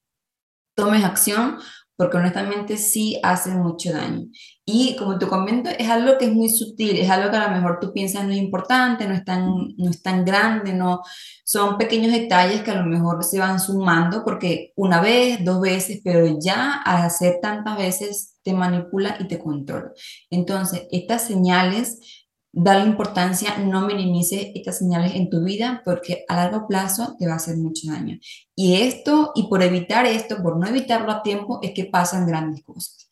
tomes 0.76 1.04
acción 1.04 1.58
porque 1.96 2.18
honestamente 2.18 2.78
sí 2.78 3.20
hace 3.24 3.50
mucho 3.56 3.92
daño. 3.92 4.28
Y 4.64 4.96
como 4.98 5.18
te 5.18 5.26
comento, 5.26 5.72
es 5.72 5.90
algo 5.90 6.20
que 6.20 6.26
es 6.26 6.32
muy 6.32 6.50
sutil, 6.50 6.96
es 6.98 7.10
algo 7.10 7.32
que 7.32 7.38
a 7.38 7.48
lo 7.48 7.56
mejor 7.56 7.80
tú 7.82 7.92
piensas 7.92 8.24
no 8.26 8.34
es 8.34 8.38
importante, 8.38 9.08
no 9.08 9.16
es 9.16 9.26
tan, 9.26 9.48
no 9.76 9.90
es 9.90 10.04
tan 10.04 10.24
grande, 10.24 10.74
no, 10.74 11.02
son 11.44 11.80
pequeños 11.80 12.12
detalles 12.12 12.62
que 12.62 12.70
a 12.70 12.82
lo 12.82 12.86
mejor 12.86 13.24
se 13.24 13.40
van 13.40 13.60
sumando 13.60 14.24
porque 14.24 14.74
una 14.76 15.02
vez, 15.02 15.44
dos 15.44 15.60
veces, 15.60 16.02
pero 16.04 16.38
ya 16.40 16.84
al 16.86 17.02
hacer 17.02 17.40
tantas 17.42 17.76
veces 17.80 18.36
te 18.44 18.54
manipula 18.54 19.18
y 19.20 19.28
te 19.28 19.40
controla. 19.40 19.92
Entonces, 20.30 20.84
estas 20.92 21.24
señales 21.24 22.27
dale 22.60 22.86
importancia, 22.86 23.58
no 23.60 23.86
minimice 23.86 24.52
estas 24.56 24.80
señales 24.80 25.14
en 25.14 25.30
tu 25.30 25.44
vida 25.44 25.82
porque 25.86 26.26
a 26.28 26.36
largo 26.36 26.68
plazo 26.68 27.16
te 27.20 27.28
va 27.28 27.34
a 27.34 27.36
hacer 27.36 27.56
mucho 27.58 27.92
daño. 27.92 28.18
Y 28.56 28.82
esto, 28.82 29.32
y 29.36 29.48
por 29.48 29.62
evitar 29.62 30.08
esto, 30.08 30.42
por 30.42 30.58
no 30.58 30.66
evitarlo 30.68 31.12
a 31.12 31.22
tiempo, 31.22 31.60
es 31.62 31.72
que 31.74 31.86
pasan 31.86 32.26
grandes 32.26 32.64
cosas. 32.64 33.10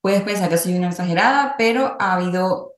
Puedes 0.00 0.22
pensar 0.22 0.48
que 0.48 0.56
soy 0.56 0.76
una 0.76 0.88
exagerada, 0.88 1.56
pero 1.58 1.96
ha 1.98 2.14
habido 2.14 2.76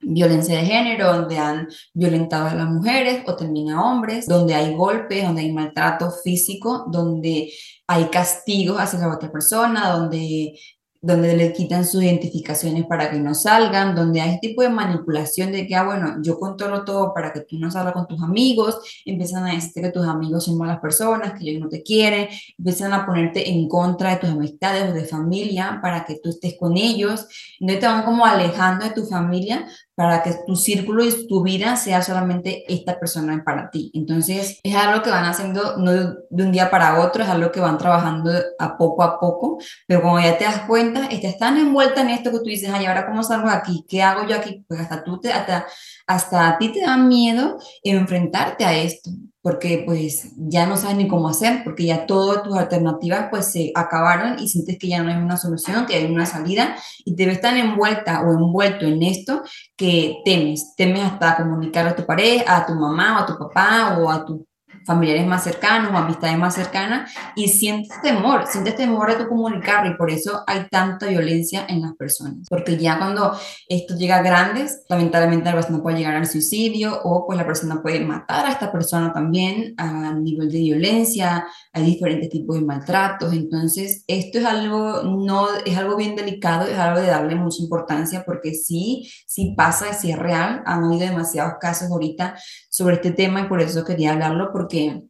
violencia 0.00 0.56
de 0.56 0.64
género, 0.64 1.12
donde 1.12 1.38
han 1.38 1.68
violentado 1.94 2.48
a 2.48 2.54
las 2.54 2.68
mujeres 2.68 3.22
o 3.26 3.36
también 3.36 3.70
a 3.70 3.84
hombres, 3.84 4.26
donde 4.26 4.54
hay 4.54 4.74
golpes, 4.74 5.22
donde 5.22 5.42
hay 5.42 5.52
maltrato 5.52 6.10
físico, 6.10 6.86
donde 6.90 7.52
hay 7.86 8.06
castigos 8.06 8.80
hacia 8.80 8.98
la 8.98 9.14
otra 9.14 9.30
persona, 9.30 9.90
donde 9.90 10.58
donde 11.02 11.34
le 11.34 11.52
quitan 11.52 11.86
sus 11.86 12.02
identificaciones 12.02 12.84
para 12.86 13.10
que 13.10 13.18
no 13.18 13.34
salgan, 13.34 13.94
donde 13.94 14.20
hay 14.20 14.34
este 14.34 14.48
tipo 14.48 14.62
de 14.62 14.68
manipulación 14.68 15.50
de 15.50 15.66
que, 15.66 15.74
ah, 15.74 15.84
bueno, 15.84 16.16
yo 16.22 16.38
controlo 16.38 16.84
todo 16.84 17.14
para 17.14 17.32
que 17.32 17.40
tú 17.40 17.58
no 17.58 17.70
salgas 17.70 17.94
con 17.94 18.06
tus 18.06 18.22
amigos, 18.22 18.78
empiezan 19.04 19.46
a 19.46 19.54
decirte 19.54 19.82
que 19.82 19.90
tus 19.90 20.06
amigos 20.06 20.44
son 20.44 20.58
malas 20.58 20.80
personas, 20.80 21.32
que 21.38 21.48
ellos 21.48 21.62
no 21.62 21.68
te 21.68 21.82
quieren, 21.82 22.28
empiezan 22.58 22.92
a 22.92 23.06
ponerte 23.06 23.50
en 23.50 23.68
contra 23.68 24.10
de 24.10 24.16
tus 24.16 24.30
amistades 24.30 24.90
o 24.90 24.92
de 24.92 25.04
familia 25.04 25.78
para 25.82 26.04
que 26.04 26.18
tú 26.22 26.28
estés 26.28 26.56
con 26.58 26.76
ellos, 26.76 27.26
no 27.60 27.78
te 27.78 27.86
van 27.86 28.04
como 28.04 28.26
alejando 28.26 28.84
de 28.84 28.92
tu 28.92 29.06
familia 29.06 29.66
para 30.00 30.22
que 30.22 30.34
tu 30.46 30.56
círculo 30.56 31.04
y 31.04 31.26
tu 31.28 31.42
vida 31.42 31.76
sea 31.76 32.00
solamente 32.00 32.64
esta 32.72 32.98
persona 32.98 33.42
para 33.44 33.70
ti. 33.70 33.90
Entonces, 33.92 34.58
es 34.62 34.74
algo 34.74 35.02
que 35.02 35.10
van 35.10 35.26
haciendo 35.26 35.76
no 35.76 35.92
de 35.92 36.42
un 36.42 36.52
día 36.52 36.70
para 36.70 37.00
otro, 37.00 37.22
es 37.22 37.28
algo 37.28 37.52
que 37.52 37.60
van 37.60 37.76
trabajando 37.76 38.32
a 38.58 38.78
poco 38.78 39.02
a 39.02 39.20
poco, 39.20 39.58
pero 39.86 40.00
como 40.00 40.18
ya 40.18 40.38
te 40.38 40.44
das 40.44 40.60
cuenta, 40.60 41.04
estás 41.08 41.36
tan 41.36 41.58
envuelta 41.58 42.00
en 42.00 42.08
esto 42.08 42.30
que 42.30 42.38
tú 42.38 42.44
dices, 42.44 42.70
ay, 42.72 42.86
ahora 42.86 43.04
cómo 43.04 43.22
salgo 43.22 43.50
aquí, 43.50 43.84
¿qué 43.86 44.02
hago 44.02 44.26
yo 44.26 44.36
aquí? 44.36 44.64
Pues 44.66 44.80
hasta 44.80 45.04
tú 45.04 45.20
te, 45.20 45.34
hasta, 45.34 45.66
hasta 46.10 46.48
a 46.48 46.58
ti 46.58 46.72
te 46.72 46.80
da 46.80 46.96
miedo 46.96 47.58
enfrentarte 47.84 48.64
a 48.64 48.76
esto 48.76 49.10
porque 49.42 49.84
pues 49.86 50.32
ya 50.36 50.66
no 50.66 50.76
sabes 50.76 50.96
ni 50.96 51.08
cómo 51.08 51.28
hacer, 51.28 51.62
porque 51.64 51.86
ya 51.86 52.04
todas 52.04 52.42
tus 52.42 52.58
alternativas 52.58 53.28
pues 53.30 53.46
se 53.46 53.72
acabaron 53.74 54.38
y 54.38 54.48
sientes 54.48 54.76
que 54.78 54.88
ya 54.88 55.02
no 55.02 55.10
hay 55.10 55.16
una 55.16 55.38
solución, 55.38 55.86
que 55.86 55.94
hay 55.94 56.04
una 56.04 56.26
salida 56.26 56.76
y 57.04 57.14
te 57.16 57.26
ves 57.26 57.40
tan 57.40 57.56
envuelta 57.56 58.22
o 58.22 58.32
envuelto 58.32 58.84
en 58.84 59.02
esto 59.02 59.42
que 59.76 60.16
temes, 60.24 60.74
temes 60.76 61.02
hasta 61.04 61.36
comunicar 61.36 61.86
a 61.86 61.96
tu 61.96 62.04
pareja, 62.04 62.56
a 62.56 62.66
tu 62.66 62.74
mamá 62.74 63.18
o 63.18 63.22
a 63.22 63.26
tu 63.26 63.38
papá 63.38 63.98
o 63.98 64.10
a 64.10 64.26
tu 64.26 64.46
familiares 64.90 65.24
más 65.24 65.44
cercanos 65.44 65.92
o 65.92 65.96
amistades 65.96 66.36
más 66.36 66.52
cercanas 66.52 67.12
y 67.36 67.46
sientes 67.46 68.02
temor, 68.02 68.44
sientes 68.48 68.74
temor 68.74 69.08
de 69.08 69.22
tu 69.22 69.28
comunicarlo 69.28 69.92
y 69.92 69.96
por 69.96 70.10
eso 70.10 70.42
hay 70.48 70.66
tanta 70.68 71.06
violencia 71.06 71.64
en 71.68 71.82
las 71.82 71.94
personas, 71.94 72.48
porque 72.48 72.76
ya 72.76 72.98
cuando 72.98 73.38
esto 73.68 73.94
llega 73.96 74.16
a 74.16 74.22
grandes, 74.22 74.82
lamentablemente 74.88 75.48
la 75.48 75.54
persona 75.54 75.80
puede 75.80 75.98
llegar 75.98 76.16
al 76.16 76.26
suicidio 76.26 77.00
o 77.04 77.24
pues 77.24 77.38
la 77.38 77.46
persona 77.46 77.80
puede 77.80 78.00
matar 78.00 78.46
a 78.46 78.50
esta 78.50 78.72
persona 78.72 79.12
también 79.12 79.74
a 79.76 80.12
nivel 80.12 80.50
de 80.50 80.58
violencia, 80.58 81.46
hay 81.72 81.84
diferentes 81.84 82.28
tipos 82.28 82.56
de 82.56 82.62
maltratos, 82.62 83.32
entonces 83.32 84.02
esto 84.08 84.38
es 84.40 84.44
algo, 84.44 85.04
no, 85.04 85.46
es 85.64 85.78
algo 85.78 85.94
bien 85.94 86.16
delicado, 86.16 86.66
es 86.66 86.76
algo 86.76 87.00
de 87.00 87.06
darle 87.06 87.36
mucha 87.36 87.62
importancia 87.62 88.24
porque 88.26 88.54
sí, 88.54 89.08
sí 89.24 89.54
pasa, 89.56 89.92
sí 89.92 90.10
es 90.10 90.18
real, 90.18 90.64
han 90.66 90.82
habido 90.82 91.06
demasiados 91.06 91.54
casos 91.60 91.92
ahorita 91.92 92.34
sobre 92.70 92.94
este 92.94 93.10
tema 93.10 93.42
y 93.42 93.48
por 93.48 93.60
eso 93.60 93.84
quería 93.84 94.12
hablarlo 94.12 94.50
porque 94.52 95.02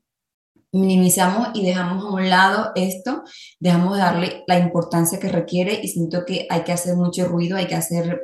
minimizamos 0.73 1.49
y 1.55 1.64
dejamos 1.64 2.05
a 2.05 2.11
un 2.11 2.29
lado 2.29 2.73
esto, 2.75 3.25
dejamos 3.59 3.95
de 3.95 4.00
darle 4.00 4.45
la 4.47 4.59
importancia 4.59 5.19
que 5.19 5.29
requiere 5.29 5.81
y 5.83 5.88
siento 5.88 6.25
que 6.25 6.47
hay 6.49 6.62
que 6.62 6.73
hacer 6.73 6.97
mucho 6.97 7.26
ruido, 7.26 7.57
hay 7.57 7.67
que 7.67 7.75
hacer 7.75 8.23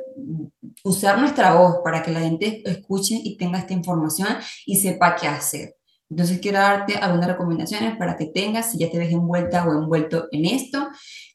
usar 0.83 1.19
nuestra 1.19 1.55
voz 1.55 1.77
para 1.83 2.03
que 2.03 2.11
la 2.11 2.21
gente 2.21 2.61
escuche 2.69 3.19
y 3.21 3.37
tenga 3.37 3.59
esta 3.59 3.73
información 3.73 4.29
y 4.65 4.77
sepa 4.77 5.15
qué 5.15 5.27
hacer. 5.27 5.75
Entonces 6.09 6.39
quiero 6.39 6.59
darte 6.59 6.95
algunas 6.95 7.27
recomendaciones 7.27 7.97
para 7.97 8.15
que 8.15 8.27
tengas, 8.27 8.71
si 8.71 8.77
ya 8.77 8.89
te 8.89 8.97
ves 8.97 9.11
envuelta 9.11 9.67
o 9.67 9.73
envuelto 9.73 10.27
en 10.31 10.45
esto, 10.45 10.87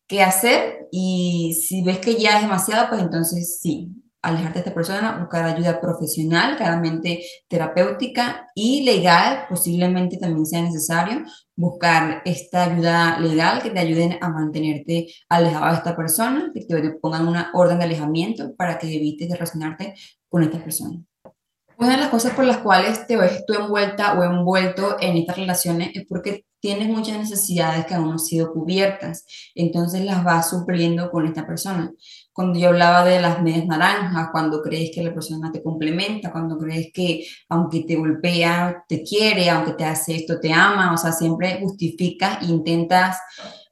qué 0.06 0.22
hacer 0.22 0.88
y 0.90 1.60
si 1.66 1.82
ves 1.82 1.98
que 1.98 2.14
ya 2.14 2.36
es 2.36 2.42
demasiado, 2.42 2.88
pues 2.88 3.02
entonces 3.02 3.60
sí, 3.60 3.90
alejarte 4.22 4.54
de 4.54 4.58
esta 4.60 4.74
persona, 4.74 5.18
buscar 5.18 5.44
ayuda 5.44 5.80
profesional, 5.80 6.56
claramente 6.56 7.24
terapéutica 7.48 8.46
y 8.54 8.84
legal, 8.84 9.46
posiblemente 9.48 10.16
también 10.16 10.46
sea 10.46 10.62
necesario 10.62 11.24
buscar 11.56 12.22
esta 12.24 12.64
ayuda 12.64 13.18
legal 13.18 13.62
que 13.62 13.70
te 13.70 13.80
ayuden 13.80 14.18
a 14.20 14.28
mantenerte 14.28 15.08
alejado 15.28 15.66
de 15.66 15.76
esta 15.78 15.96
persona, 15.96 16.50
que 16.54 16.62
te 16.62 16.90
pongan 17.00 17.28
una 17.28 17.50
orden 17.52 17.78
de 17.78 17.84
alejamiento 17.84 18.54
para 18.56 18.78
que 18.78 18.94
evites 18.94 19.28
de 19.28 19.34
relacionarte 19.34 19.94
con 20.28 20.42
esta 20.42 20.62
persona. 20.62 21.02
Una 21.78 21.96
de 21.96 21.96
las 21.96 22.10
cosas 22.10 22.32
por 22.34 22.44
las 22.44 22.58
cuales 22.58 23.06
te 23.08 23.16
ves 23.16 23.44
tú 23.44 23.54
envuelta 23.54 24.16
o 24.16 24.22
envuelto 24.22 24.96
en 25.00 25.16
estas 25.16 25.36
relaciones 25.36 25.90
es 25.94 26.06
porque 26.08 26.44
tienes 26.60 26.88
muchas 26.88 27.18
necesidades 27.18 27.86
que 27.86 27.94
aún 27.94 28.06
no 28.06 28.12
han 28.12 28.18
sido 28.20 28.52
cubiertas, 28.52 29.26
entonces 29.54 30.04
las 30.04 30.22
vas 30.22 30.50
supliendo 30.50 31.10
con 31.10 31.26
esta 31.26 31.44
persona. 31.44 31.92
Cuando 32.32 32.58
yo 32.58 32.68
hablaba 32.68 33.04
de 33.04 33.20
las 33.20 33.42
medias 33.42 33.66
naranjas, 33.66 34.28
cuando 34.32 34.62
crees 34.62 34.90
que 34.94 35.02
la 35.02 35.12
persona 35.12 35.52
te 35.52 35.62
complementa, 35.62 36.32
cuando 36.32 36.58
crees 36.58 36.90
que 36.92 37.26
aunque 37.48 37.80
te 37.80 37.96
golpea, 37.96 38.84
te 38.88 39.02
quiere, 39.02 39.50
aunque 39.50 39.72
te 39.72 39.84
hace 39.84 40.16
esto, 40.16 40.40
te 40.40 40.52
ama, 40.52 40.92
o 40.92 40.96
sea, 40.96 41.12
siempre 41.12 41.58
justificas 41.60 42.42
intentas 42.48 43.18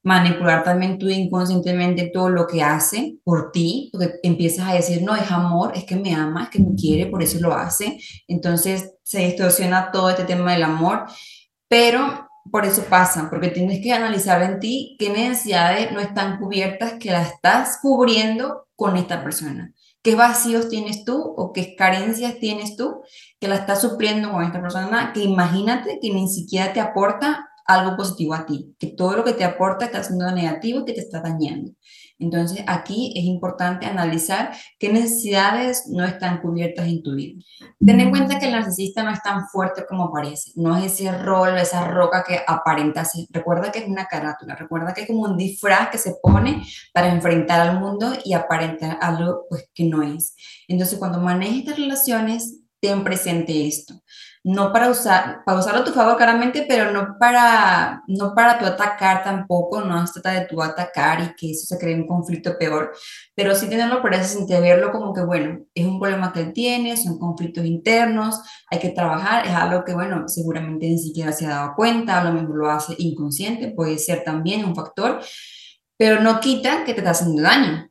manipular 0.03 0.65
también 0.65 0.99
tú 0.99 1.09
inconscientemente 1.09 2.11
todo 2.13 2.31
lo 2.31 2.47
que 2.47 2.63
hace 2.63 3.19
por 3.23 3.53
ti, 3.53 3.91
porque 3.93 4.15
empiezas 4.23 4.69
a 4.69 4.75
decir, 4.75 5.03
no, 5.03 5.15
es 5.15 5.31
amor, 5.31 5.73
es 5.75 5.85
que 5.85 5.97
me 5.97 6.15
ama, 6.15 6.45
es 6.45 6.51
que 6.51 6.59
me 6.61 6.75
quiere, 6.75 7.07
por 7.07 7.23
eso 7.23 7.39
lo 7.41 7.55
hace. 7.55 7.99
Entonces 8.27 8.95
se 9.03 9.21
distorsiona 9.27 9.91
todo 9.91 10.11
este 10.11 10.25
tema 10.25 10.53
del 10.53 10.63
amor, 10.63 11.05
pero 11.69 12.30
por 12.51 12.65
eso 12.65 12.85
pasa, 12.85 13.29
porque 13.29 13.49
tienes 13.49 13.81
que 13.83 13.93
analizar 13.93 14.43
en 14.43 14.61
ti 14.61 14.97
qué 14.99 15.11
necesidades 15.11 15.93
no 15.93 16.01
están 16.01 16.39
cubiertas 16.39 16.95
que 16.95 17.11
las 17.11 17.33
estás 17.33 17.79
cubriendo 17.83 18.67
con 18.77 18.97
esta 18.97 19.23
persona. 19.23 19.73
¿Qué 20.03 20.15
vacíos 20.15 20.69
tienes 20.69 21.05
tú 21.05 21.21
o 21.37 21.53
qué 21.53 21.77
carencias 21.77 22.39
tienes 22.39 22.77
tú 22.77 23.03
que 23.39 23.49
la 23.49 23.57
estás 23.57 23.83
supliendo 23.83 24.33
con 24.33 24.43
esta 24.43 24.61
persona 24.61 25.13
que 25.13 25.23
imagínate 25.23 25.99
que 26.01 26.11
ni 26.11 26.29
siquiera 26.29 26.73
te 26.73 26.81
aporta 26.81 27.51
algo 27.67 27.97
positivo 27.97 28.35
a 28.35 28.47
ti, 28.47 28.75
que 28.79 28.89
todo 28.89 29.17
lo 29.17 29.25
que 29.25 29.35
te 29.35 29.45
aporta 29.45 29.85
está 29.85 30.03
siendo 30.03 30.31
negativo 30.33 30.85
que 30.85 30.95
te 30.95 31.01
está 31.01 31.21
dañando. 31.21 31.73
Entonces 32.21 32.63
aquí 32.67 33.13
es 33.17 33.25
importante 33.25 33.87
analizar 33.87 34.53
qué 34.79 34.93
necesidades 34.93 35.89
no 35.89 36.05
están 36.05 36.41
cubiertas 36.41 36.87
en 36.87 37.03
tu 37.03 37.15
vida. 37.15 37.43
Ten 37.85 38.01
en 38.01 38.11
cuenta 38.11 38.39
que 38.39 38.47
el 38.47 38.53
narcisista 38.53 39.03
no 39.03 39.11
es 39.11 39.23
tan 39.23 39.49
fuerte 39.49 39.87
como 39.89 40.13
parece, 40.13 40.53
no 40.57 40.77
es 40.77 40.93
ese 40.93 41.11
rol, 41.17 41.57
esa 41.59 41.87
roca 41.87 42.23
que 42.27 42.41
aparenta 42.47 43.05
ser. 43.05 43.25
Recuerda 43.31 43.73
que 43.73 43.81
es 43.81 43.89
una 43.89 44.07
carátula, 44.07 44.55
recuerda 44.55 44.93
que 44.93 45.03
es 45.03 45.07
como 45.07 45.23
un 45.23 45.37
disfraz 45.37 45.89
que 45.89 45.99
se 45.99 46.15
pone 46.23 46.63
para 46.93 47.09
enfrentar 47.09 47.67
al 47.67 47.81
mundo 47.81 48.13
y 48.25 48.35
aparentar 48.35 48.99
algo 49.01 49.47
pues, 49.49 49.69
que 49.75 49.85
no 49.85 50.03
es. 50.03 50.37
Entonces 50.69 50.99
cuando 50.99 51.21
manejes 51.21 51.61
estas 51.61 51.79
relaciones, 51.79 52.61
ten 52.81 53.03
presente 53.03 53.67
esto 53.67 53.95
no 54.43 54.73
para 54.73 54.89
usar, 54.89 55.43
para 55.45 55.59
usarlo 55.59 55.81
a 55.81 55.85
tu 55.85 55.93
favor 55.93 56.17
claramente, 56.17 56.65
pero 56.67 56.91
no 56.93 57.17
para, 57.19 58.03
no 58.07 58.35
para 58.35 58.59
tu 58.59 58.65
atacar 58.65 59.23
tampoco, 59.23 59.83
no 59.83 60.07
se 60.07 60.15
trata 60.15 60.41
de 60.41 60.47
tu 60.47 60.63
atacar 60.63 61.21
y 61.21 61.35
que 61.37 61.51
eso 61.51 61.67
se 61.67 61.79
cree 61.79 61.95
un 61.95 62.07
conflicto 62.07 62.57
peor, 62.59 62.93
pero 63.35 63.55
sí 63.55 63.69
tenerlo 63.69 64.01
presente, 64.01 64.59
verlo 64.61 64.93
como 64.93 65.13
que, 65.13 65.23
bueno, 65.23 65.61
es 65.75 65.85
un 65.87 66.01
problema 66.01 66.33
que 66.33 66.41
él 66.41 66.53
tiene, 66.55 66.97
son 66.97 67.19
conflictos 67.19 67.67
internos, 67.67 68.41
hay 68.71 68.79
que 68.79 68.91
trabajar, 68.91 69.47
es 69.47 69.53
algo 69.53 69.85
que, 69.85 69.93
bueno, 69.93 70.27
seguramente 70.27 70.87
ni 70.87 70.99
siquiera 70.99 71.33
se 71.33 71.47
ha 71.47 71.51
dado 71.51 71.75
cuenta, 71.77 72.21
a 72.21 72.25
lo 72.25 72.33
mejor 72.33 72.57
lo 72.57 72.71
hace 72.71 72.95
inconsciente, 72.99 73.73
puede 73.73 73.99
ser 73.99 74.25
también 74.25 74.65
un 74.65 74.75
factor, 74.75 75.21
pero 75.99 76.21
no 76.21 76.41
quita 76.41 76.85
que 76.85 76.95
te 76.95 77.01
está 77.01 77.11
haciendo 77.11 77.43
daño 77.43 77.90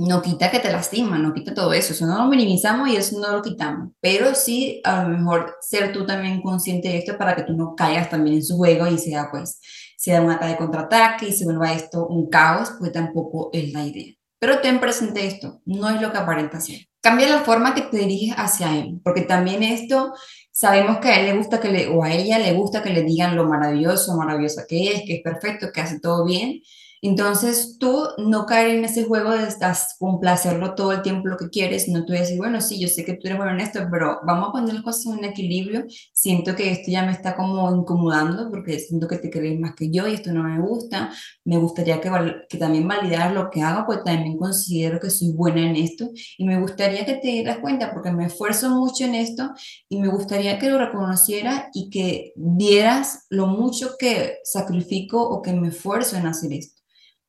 no 0.00 0.22
quita 0.22 0.50
que 0.50 0.60
te 0.60 0.72
lastima, 0.72 1.18
no 1.18 1.34
quita 1.34 1.52
todo 1.52 1.72
eso, 1.74 1.92
eso 1.92 2.06
no 2.06 2.16
lo 2.16 2.26
minimizamos 2.26 2.88
y 2.88 2.96
eso 2.96 3.18
no 3.20 3.30
lo 3.36 3.42
quitamos, 3.42 3.90
pero 4.00 4.34
sí 4.34 4.80
a 4.82 5.02
lo 5.02 5.10
mejor 5.10 5.56
ser 5.60 5.92
tú 5.92 6.06
también 6.06 6.40
consciente 6.40 6.88
de 6.88 6.98
esto 6.98 7.18
para 7.18 7.36
que 7.36 7.42
tú 7.42 7.52
no 7.52 7.74
caigas 7.76 8.08
también 8.08 8.36
en 8.36 8.44
su 8.44 8.56
juego 8.56 8.86
y 8.86 8.96
sea 8.96 9.30
pues, 9.30 9.60
sea 9.98 10.22
un 10.22 10.30
ataque 10.30 10.56
contraataque 10.56 11.28
y 11.28 11.32
se 11.32 11.44
vuelva 11.44 11.74
esto 11.74 12.06
un 12.06 12.30
caos, 12.30 12.72
pues 12.78 12.92
tampoco 12.92 13.50
es 13.52 13.72
la 13.72 13.84
idea. 13.84 14.14
Pero 14.38 14.60
ten 14.60 14.80
presente 14.80 15.26
esto, 15.26 15.60
no 15.66 15.90
es 15.90 16.00
lo 16.00 16.10
que 16.10 16.16
aparenta 16.16 16.60
ser. 16.60 16.86
Cambia 17.02 17.28
la 17.28 17.40
forma 17.40 17.74
que 17.74 17.82
te 17.82 17.98
diriges 17.98 18.34
hacia 18.38 18.74
él, 18.78 19.00
porque 19.04 19.20
también 19.20 19.62
esto 19.62 20.14
sabemos 20.50 20.98
que 20.98 21.08
a 21.08 21.20
él 21.20 21.26
le 21.26 21.36
gusta 21.36 21.60
que 21.60 21.68
le, 21.68 21.88
o 21.88 22.02
a 22.02 22.12
ella 22.12 22.38
le 22.38 22.54
gusta 22.54 22.82
que 22.82 22.90
le 22.90 23.02
digan 23.02 23.36
lo 23.36 23.44
maravilloso, 23.44 24.16
maravillosa 24.16 24.64
que 24.66 24.94
es, 24.94 25.02
que 25.06 25.16
es 25.16 25.22
perfecto, 25.22 25.68
que 25.72 25.82
hace 25.82 26.00
todo 26.00 26.24
bien, 26.24 26.62
entonces, 27.02 27.78
tú 27.78 28.08
no 28.18 28.44
caer 28.44 28.76
en 28.76 28.84
ese 28.84 29.04
juego 29.04 29.30
de 29.30 29.48
estás 29.48 29.96
complacerlo 29.98 30.74
todo 30.74 30.92
el 30.92 31.00
tiempo 31.00 31.28
lo 31.28 31.38
que 31.38 31.48
quieres, 31.48 31.88
no 31.88 32.04
tú 32.04 32.12
decir, 32.12 32.36
bueno, 32.36 32.60
sí, 32.60 32.78
yo 32.78 32.88
sé 32.88 33.04
que 33.06 33.14
tú 33.14 33.26
eres 33.26 33.38
bueno 33.38 33.52
en 33.52 33.60
esto, 33.60 33.80
pero 33.90 34.18
vamos 34.26 34.50
a 34.50 34.52
poner 34.52 34.74
las 34.74 34.82
cosas 34.82 35.06
en 35.16 35.24
equilibrio. 35.24 35.86
Siento 36.12 36.54
que 36.54 36.70
esto 36.72 36.90
ya 36.90 37.04
me 37.06 37.12
está 37.12 37.36
como 37.36 37.74
incomodando 37.74 38.50
porque 38.50 38.78
siento 38.78 39.08
que 39.08 39.16
te 39.16 39.30
crees 39.30 39.58
más 39.58 39.74
que 39.74 39.90
yo 39.90 40.06
y 40.06 40.14
esto 40.14 40.32
no 40.32 40.42
me 40.42 40.60
gusta. 40.60 41.10
Me 41.44 41.56
gustaría 41.56 42.00
que, 42.02 42.10
que 42.48 42.58
también 42.58 42.86
validaras 42.86 43.32
lo 43.32 43.50
que 43.50 43.62
hago, 43.62 43.86
pues 43.86 44.04
también 44.04 44.36
considero 44.36 45.00
que 45.00 45.08
soy 45.08 45.32
buena 45.32 45.62
en 45.62 45.76
esto 45.76 46.10
y 46.36 46.44
me 46.44 46.60
gustaría 46.60 47.06
que 47.06 47.14
te 47.14 47.28
dieras 47.28 47.58
cuenta 47.58 47.92
porque 47.94 48.12
me 48.12 48.26
esfuerzo 48.26 48.70
mucho 48.70 49.04
en 49.04 49.14
esto 49.14 49.50
y 49.88 49.98
me 50.00 50.08
gustaría 50.08 50.58
que 50.58 50.68
lo 50.68 50.78
reconocieras 50.78 51.66
y 51.72 51.88
que 51.90 52.32
vieras 52.36 53.26
lo 53.30 53.46
mucho 53.46 53.96
que 53.98 54.38
sacrifico 54.44 55.22
o 55.22 55.40
que 55.40 55.52
me 55.54 55.68
esfuerzo 55.68 56.16
en 56.16 56.26
hacer 56.26 56.52
esto 56.52 56.80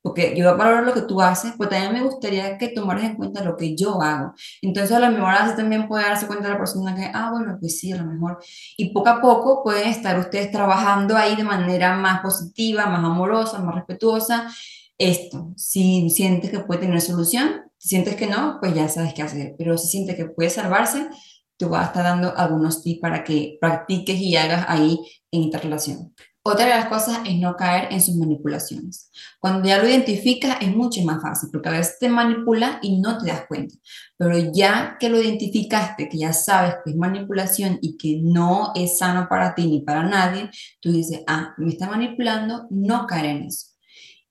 porque 0.02 0.34
yo 0.36 0.56
valoro 0.58 0.82
lo 0.82 0.94
que 0.94 1.02
tú 1.02 1.22
haces, 1.22 1.54
pues 1.58 1.70
también 1.70 1.94
me 1.94 2.02
gustaría 2.02 2.58
que 2.58 2.70
tomaras 2.70 3.04
en 3.04 3.16
cuenta 3.16 3.44
lo 3.44 3.56
que 3.56 3.76
yo 3.76 4.02
hago. 4.02 4.34
Entonces, 4.62 4.96
a 4.96 5.00
lo 5.00 5.12
mejor 5.12 5.30
así 5.30 5.56
también 5.56 5.88
puede 5.88 6.06
darse 6.06 6.28
cuenta 6.28 6.50
la 6.50 6.58
persona 6.58 6.96
que, 6.96 7.10
ah, 7.14 7.30
bueno, 7.32 7.58
pues 7.60 7.80
sí, 7.80 7.92
a 7.92 7.98
lo 7.98 8.06
mejor. 8.06 8.40
Y 8.78 8.94
poco 8.94 9.10
a 9.10 9.22
poco 9.22 9.64
pueden 9.64 9.88
estar 9.90 10.18
ustedes 10.20 10.52
trabajando 10.52 11.16
ahí 11.16 11.36
de 11.36 11.44
manera 11.44 11.96
más 11.96 12.22
positiva, 12.22 12.88
más 12.88 13.04
amorosa, 13.04 13.60
más 13.60 13.76
respetuosa. 13.76 14.52
Esto, 14.98 15.54
si 15.56 16.10
sientes 16.10 16.52
que 16.52 16.60
puede 16.60 16.82
tener 16.82 17.02
solución, 17.02 17.64
si 17.78 17.90
sientes 17.90 18.16
que 18.16 18.28
no, 18.28 18.58
pues 18.60 18.74
ya 18.76 18.88
sabes 18.90 19.14
qué 19.14 19.24
hacer. 19.24 19.56
Pero 19.58 19.78
si 19.78 19.88
sientes 19.88 20.16
que 20.16 20.26
puede 20.26 20.50
salvarse, 20.50 21.10
te 21.58 21.66
voy 21.66 21.80
a 21.80 21.86
estar 21.86 22.04
dando 22.04 22.36
algunos 22.36 22.82
tips 22.82 23.02
para 23.02 23.24
que 23.24 23.58
practiques 23.62 24.20
y 24.20 24.36
hagas 24.36 24.66
ahí 24.68 25.00
en 25.32 25.44
esta 25.44 25.60
relación. 25.60 26.14
Otra 26.44 26.66
de 26.66 26.72
las 26.72 26.88
cosas 26.88 27.20
es 27.24 27.36
no 27.38 27.56
caer 27.56 27.94
en 27.94 28.02
sus 28.02 28.16
manipulaciones. 28.16 29.12
Cuando 29.40 29.68
ya 29.68 29.78
lo 29.78 29.88
identificas 29.88 30.58
es 30.60 30.76
mucho 30.76 31.00
más 31.04 31.22
fácil, 31.22 31.50
porque 31.52 31.70
a 31.70 31.74
veces 31.74 32.00
te 32.00 32.10
manipula 32.10 32.80
y 32.82 33.00
no 33.00 33.20
te 33.20 33.28
das 33.28 33.46
cuenta. 33.48 33.76
Pero 34.18 34.52
ya 34.52 34.98
que 35.00 35.10
lo 35.10 35.22
identificaste, 35.22 36.10
que 36.10 36.18
ya 36.18 36.34
sabes 36.34 36.78
que 36.84 36.92
es 36.92 36.98
manipulación 36.98 37.78
y 37.80 37.96
que 37.96 38.22
no 38.24 38.72
es 38.74 38.98
sano 38.98 39.28
para 39.30 39.54
ti 39.54 39.68
ni 39.68 39.82
para 39.82 40.02
nadie, 40.02 40.50
tú 40.80 40.92
dices, 40.92 41.22
ah, 41.28 41.54
me 41.58 41.70
está 41.70 41.88
manipulando, 41.88 42.66
no 42.72 43.06
caer 43.06 43.26
en 43.26 43.44
eso. 43.44 43.68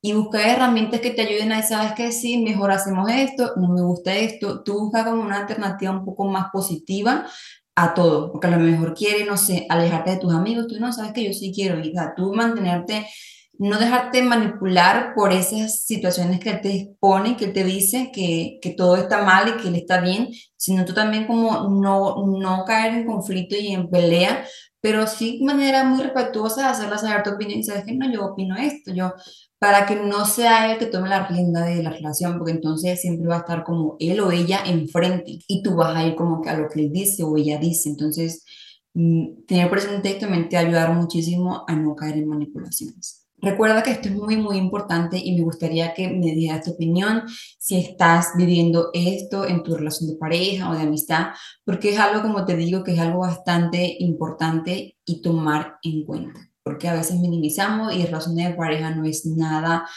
Y 0.03 0.15
buscar 0.15 0.49
herramientas 0.49 1.01
que 1.01 1.11
te 1.11 1.23
ayuden 1.23 1.53
a, 1.53 1.63
sabes 1.63 1.93
que 1.93 2.11
sí, 2.11 2.39
mejor 2.39 2.73
hacemos 2.73 3.09
esto, 3.09 3.53
no 3.57 3.69
me 3.69 3.83
gusta 3.83 4.17
esto. 4.17 4.65
Tú 4.65 4.81
buscas 4.81 5.05
como 5.05 5.23
una 5.23 5.41
alternativa 5.41 5.93
un 5.93 6.05
poco 6.05 6.25
más 6.25 6.47
positiva 6.53 7.27
a 7.85 7.95
todo, 7.95 8.31
porque 8.33 8.47
a 8.47 8.51
lo 8.51 8.59
mejor 8.59 8.95
quiere, 8.95 9.25
no 9.25 9.37
sé, 9.37 9.67
alejarte 9.69 10.13
de 10.13 10.17
tus 10.19 10.35
amigos, 10.35 10.67
tú 10.67 10.79
no 10.79 10.93
sabes 10.93 11.13
que 11.13 11.25
yo 11.25 11.33
sí 11.33 11.53
quiero, 11.55 11.81
y 11.81 11.93
tú 12.17 12.33
mantenerte, 12.33 13.07
no 13.59 13.79
dejarte 13.79 14.23
manipular 14.23 15.13
por 15.15 15.33
esas 15.33 15.85
situaciones 15.85 16.41
que 16.41 16.51
él 16.51 16.61
te 16.63 16.75
expone, 16.75 17.37
que 17.37 17.47
él 17.47 17.53
te 17.53 17.65
dice 17.65 18.11
que, 18.13 18.59
que 18.63 18.71
todo 18.71 18.97
está 18.97 19.23
mal 19.23 19.49
y 19.49 19.63
que 19.63 19.69
él 19.69 19.77
está 19.77 20.01
bien, 20.01 20.29
sino 20.57 20.85
tú 20.85 20.95
también 20.95 21.27
como 21.27 21.69
no, 21.69 22.27
no 22.27 22.65
caer 22.65 22.95
en 22.95 23.07
conflicto 23.07 23.57
y 23.57 23.69
en 23.69 23.91
pelea, 23.91 24.47
pero 24.81 25.07
sí 25.07 25.39
de 25.39 25.45
manera 25.45 25.85
muy 25.85 26.03
respetuosa 26.03 26.71
hacerla 26.71 26.97
saber 26.97 27.23
tu 27.23 27.31
opinión 27.31 27.61
y 27.61 27.65
sabes 27.65 27.85
que 27.85 27.93
no, 27.93 28.11
yo 28.11 28.25
opino 28.25 28.57
esto, 28.57 28.93
yo 28.95 29.13
para 29.61 29.85
que 29.85 29.95
no 29.95 30.25
sea 30.25 30.73
él 30.73 30.79
que 30.79 30.87
tome 30.87 31.11
la 31.11 31.27
rienda 31.29 31.67
de 31.67 31.83
la 31.83 31.91
relación, 31.91 32.39
porque 32.39 32.53
entonces 32.53 33.01
siempre 33.01 33.29
va 33.29 33.37
a 33.37 33.41
estar 33.41 33.63
como 33.63 33.97
él 34.01 34.19
o 34.21 34.33
ella 34.33 34.63
enfrente 34.65 35.41
y 35.47 35.63
tú 35.63 35.77
vas 35.77 35.95
a 35.95 36.07
ir 36.07 36.17
como 36.17 36.41
que 36.41 36.49
a 36.49 36.57
lo 36.57 36.67
que 36.69 36.81
él 36.81 36.91
dice 36.91 37.25
o 37.25 37.37
ella 37.37 37.59
dice. 37.59 37.91
Entonces, 37.91 38.45
mm, 38.95 39.45
tener 39.47 39.69
presente 39.71 40.09
esto 40.09 40.29
me 40.29 40.49
a 40.57 40.61
ayudar 40.61 40.95
muchísimo 40.95 41.65
a 41.69 41.77
no 41.77 41.95
caer 41.95 42.17
en 42.17 42.29
manipulaciones. 42.29 43.27
Recuerda 43.37 43.83
que 43.83 43.91
esto 43.91 44.09
es 44.09 44.15
muy, 44.15 44.39
muy 44.39 44.57
importante 44.57 45.19
y 45.19 45.37
me 45.37 45.43
gustaría 45.43 45.93
que 45.93 46.09
me 46.09 46.33
dieras 46.35 46.65
tu 46.65 46.73
opinión 46.73 47.25
si 47.59 47.77
estás 47.77 48.33
viviendo 48.37 48.91
esto 48.95 49.47
en 49.47 49.63
tu 49.63 49.77
relación 49.77 50.11
de 50.11 50.17
pareja 50.17 50.71
o 50.71 50.75
de 50.75 50.83
amistad, 50.83 51.29
porque 51.65 51.91
es 51.91 51.99
algo, 51.99 52.23
como 52.23 52.47
te 52.47 52.57
digo, 52.57 52.83
que 52.83 52.95
es 52.95 52.99
algo 52.99 53.21
bastante 53.21 53.97
importante 53.99 54.97
y 55.05 55.21
tomar 55.23 55.77
en 55.83 56.05
cuenta 56.05 56.50
porque 56.71 56.87
a 56.87 56.95
veces 56.95 57.19
minimizamos 57.19 57.93
y 57.93 58.05
relación 58.05 58.37
de 58.37 58.51
pareja 58.51 58.91
no 58.95 59.05
es 59.05 59.27
nada, 59.27 59.89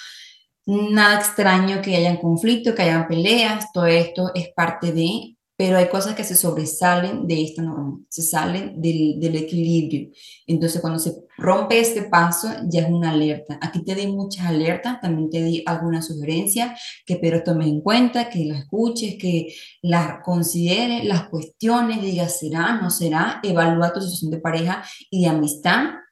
nada 0.66 1.20
extraño 1.20 1.84
que 1.84 1.96
hayan 1.96 2.18
conflicto, 2.18 2.74
que 2.74 2.82
hayan 2.82 3.08
peleas, 3.08 3.72
todo 3.72 3.86
esto 3.86 4.32
es 4.34 4.50
parte 4.56 4.92
de, 4.92 5.38
pero 5.56 5.78
hay 5.78 5.88
cosas 5.88 6.16
que 6.16 6.24
se 6.24 6.36
sobresalen 6.36 7.28
de 7.28 7.44
esta 7.44 7.62
norma, 7.62 8.00
se 8.10 8.24
salen 8.24 8.82
del, 8.82 9.20
del, 9.20 9.36
equilibrio. 9.36 10.10
Entonces, 10.48 10.82
cuando 10.82 10.98
se 10.98 11.14
rompe 11.38 11.80
este 11.80 12.02
paso, 12.02 12.50
ya 12.68 12.82
es 12.82 12.90
una 12.90 13.12
alerta. 13.12 13.60
Aquí 13.62 13.84
te 13.84 13.94
di 13.94 14.08
muchas 14.08 14.48
alertas, 14.48 15.00
también 15.00 15.30
te 15.30 15.44
di 15.44 15.64
algunas 15.68 16.08
sugerencias 16.08 16.82
que 17.06 17.18
pero 17.18 17.44
tomes 17.44 17.68
en 17.68 17.82
cuenta, 17.82 18.32
que 18.32 18.46
las 18.46 18.62
escuches, 18.62 19.16
que 19.20 19.54
las 19.84 20.24
consideres, 20.24 21.06
las 21.06 21.30
cuestiones, 21.30 22.02
digas, 22.02 22.40
¿será, 22.40 22.82
no 22.82 22.90
será? 22.90 23.40
Evalúa 23.44 23.94
tu 23.94 24.02
situación 24.02 24.32
de 24.32 24.40
pareja 24.40 24.84
y 25.12 25.22
de 25.22 25.28
amistad 25.28 26.03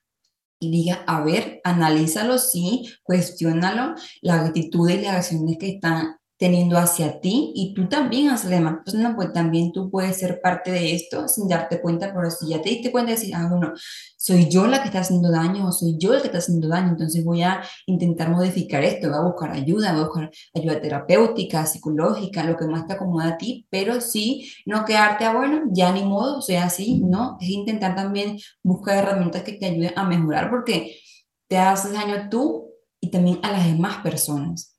y 0.62 0.69
diga, 0.69 1.04
a 1.08 1.21
ver, 1.24 1.60
analízalo, 1.63 2.38
sí, 2.38 2.88
cuestiónalo, 3.02 3.95
las 4.21 4.47
actitudes 4.47 5.00
y 5.00 5.02
las 5.02 5.15
acciones 5.15 5.58
que 5.58 5.69
están 5.71 6.20
teniendo 6.41 6.80
hacia 6.80 7.19
ti 7.21 7.51
y 7.54 7.75
tú 7.75 7.88
también 7.88 8.25
la 8.25 8.36
demás 8.36 8.77
persona, 8.84 9.15
pues 9.15 9.32
también 9.32 9.71
tú 9.71 9.91
puedes 9.91 10.17
ser 10.17 10.41
parte 10.41 10.71
de 10.71 10.95
esto 10.95 11.27
sin 11.27 11.47
darte 11.47 11.80
cuenta, 11.80 12.12
pero 12.15 12.32
si 12.32 12.49
ya 12.49 12.60
te 12.60 12.69
diste 12.69 12.91
cuenta 12.91 13.12
de 13.12 13.17
decir, 13.17 13.36
ah, 13.36 13.47
bueno, 13.47 13.73
soy 14.17 14.49
yo 14.49 14.65
la 14.65 14.82
que 14.82 14.88
está 14.88 15.01
haciendo 15.01 15.30
daño 15.30 15.67
o 15.67 15.71
soy 15.71 15.97
yo 15.99 16.15
el 16.15 16.21
que 16.21 16.30
está 16.30 16.39
haciendo 16.39 16.67
daño, 16.67 16.89
entonces 16.89 17.23
voy 17.23 17.43
a 17.43 17.62
intentar 17.86 18.32
modificar 18.32 18.84
esto, 18.84 19.08
voy 19.10 19.19
a 19.19 19.21
buscar 19.21 19.51
ayuda, 19.51 19.91
voy 19.91 20.01
a 20.01 20.06
buscar 20.06 20.32
ayuda 20.56 20.82
terapéutica, 20.82 21.67
psicológica, 21.67 22.43
lo 22.43 22.58
que 22.58 22.65
más 22.65 22.88
te 22.88 22.93
acomoda 22.93 23.27
a 23.27 23.38
ti, 23.38 23.67
pero 23.69 24.01
sí, 24.01 24.51
no 24.65 24.84
quedarte 24.84 25.25
a, 25.25 25.36
bueno, 25.36 25.65
ya 25.71 25.91
ni 25.91 26.04
modo, 26.04 26.41
sea 26.41 26.65
así, 26.65 27.01
no, 27.06 27.38
es 27.39 27.49
intentar 27.49 27.95
también 27.95 28.39
buscar 28.63 28.97
herramientas 28.97 29.43
que 29.43 29.54
te 29.54 29.67
ayuden 29.67 29.93
a 29.95 30.06
mejorar 30.08 30.49
porque 30.49 30.97
te 31.47 31.60
haces 31.60 31.93
daño 31.93 32.30
tú 32.32 32.71
y 32.99 33.12
también 33.12 33.38
a 33.43 33.51
las 33.51 33.67
demás 33.67 33.97
personas. 33.97 34.70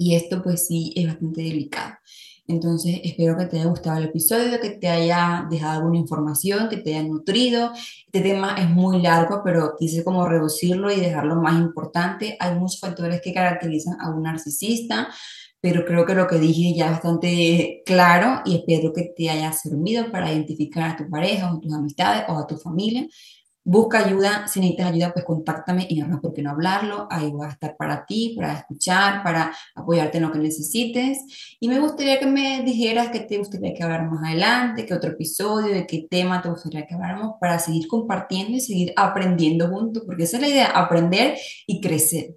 Y 0.00 0.14
esto 0.14 0.42
pues 0.42 0.66
sí 0.66 0.94
es 0.96 1.08
bastante 1.08 1.42
delicado. 1.42 1.92
Entonces 2.48 3.00
espero 3.04 3.36
que 3.36 3.44
te 3.44 3.58
haya 3.58 3.68
gustado 3.68 3.98
el 3.98 4.04
episodio, 4.04 4.58
que 4.58 4.70
te 4.70 4.88
haya 4.88 5.46
dejado 5.50 5.80
alguna 5.80 5.98
información, 5.98 6.70
que 6.70 6.78
te 6.78 6.96
haya 6.96 7.06
nutrido. 7.06 7.70
Este 8.06 8.22
tema 8.22 8.54
es 8.58 8.70
muy 8.70 9.02
largo, 9.02 9.42
pero 9.44 9.74
quise 9.78 10.02
como 10.02 10.26
reducirlo 10.26 10.90
y 10.90 11.00
dejarlo 11.00 11.36
más 11.36 11.60
importante. 11.60 12.34
Hay 12.40 12.54
muchos 12.54 12.80
factores 12.80 13.20
que 13.20 13.34
caracterizan 13.34 14.00
a 14.00 14.08
un 14.08 14.22
narcisista, 14.22 15.08
pero 15.60 15.84
creo 15.84 16.06
que 16.06 16.14
lo 16.14 16.26
que 16.26 16.38
dije 16.38 16.74
ya 16.74 16.86
es 16.86 16.92
bastante 16.92 17.82
claro 17.84 18.40
y 18.46 18.56
espero 18.56 18.94
que 18.94 19.12
te 19.14 19.28
haya 19.28 19.52
servido 19.52 20.10
para 20.10 20.32
identificar 20.32 20.92
a 20.92 20.96
tu 20.96 21.10
pareja 21.10 21.52
o 21.52 21.58
a 21.58 21.60
tus 21.60 21.74
amistades 21.74 22.24
o 22.26 22.38
a 22.38 22.46
tu 22.46 22.56
familia 22.56 23.06
Busca 23.62 23.98
ayuda, 23.98 24.48
si 24.48 24.58
necesitas 24.58 24.86
ayuda, 24.86 25.12
pues 25.12 25.24
contáctame 25.24 25.86
y 25.88 26.00
no 26.00 26.20
por 26.20 26.32
qué 26.32 26.42
no 26.42 26.50
hablarlo. 26.50 27.06
Ahí 27.10 27.30
voy 27.30 27.46
a 27.46 27.50
estar 27.50 27.76
para 27.76 28.06
ti, 28.06 28.34
para 28.36 28.54
escuchar, 28.54 29.22
para 29.22 29.54
apoyarte 29.74 30.16
en 30.16 30.24
lo 30.24 30.32
que 30.32 30.38
necesites. 30.38 31.18
Y 31.60 31.68
me 31.68 31.78
gustaría 31.78 32.18
que 32.18 32.26
me 32.26 32.62
dijeras 32.62 33.10
qué 33.10 33.20
te 33.20 33.36
gustaría 33.36 33.74
que 33.74 33.82
habláramos 33.82 34.18
adelante, 34.24 34.86
qué 34.86 34.94
otro 34.94 35.10
episodio, 35.10 35.74
de 35.74 35.86
qué 35.86 36.06
tema 36.10 36.40
te 36.40 36.48
gustaría 36.48 36.86
que 36.86 36.94
habláramos 36.94 37.34
para 37.38 37.58
seguir 37.58 37.86
compartiendo 37.86 38.56
y 38.56 38.60
seguir 38.60 38.92
aprendiendo 38.96 39.68
juntos, 39.68 40.04
porque 40.06 40.24
esa 40.24 40.38
es 40.38 40.42
la 40.42 40.48
idea, 40.48 40.66
aprender 40.66 41.36
y 41.66 41.80
crecer. 41.82 42.36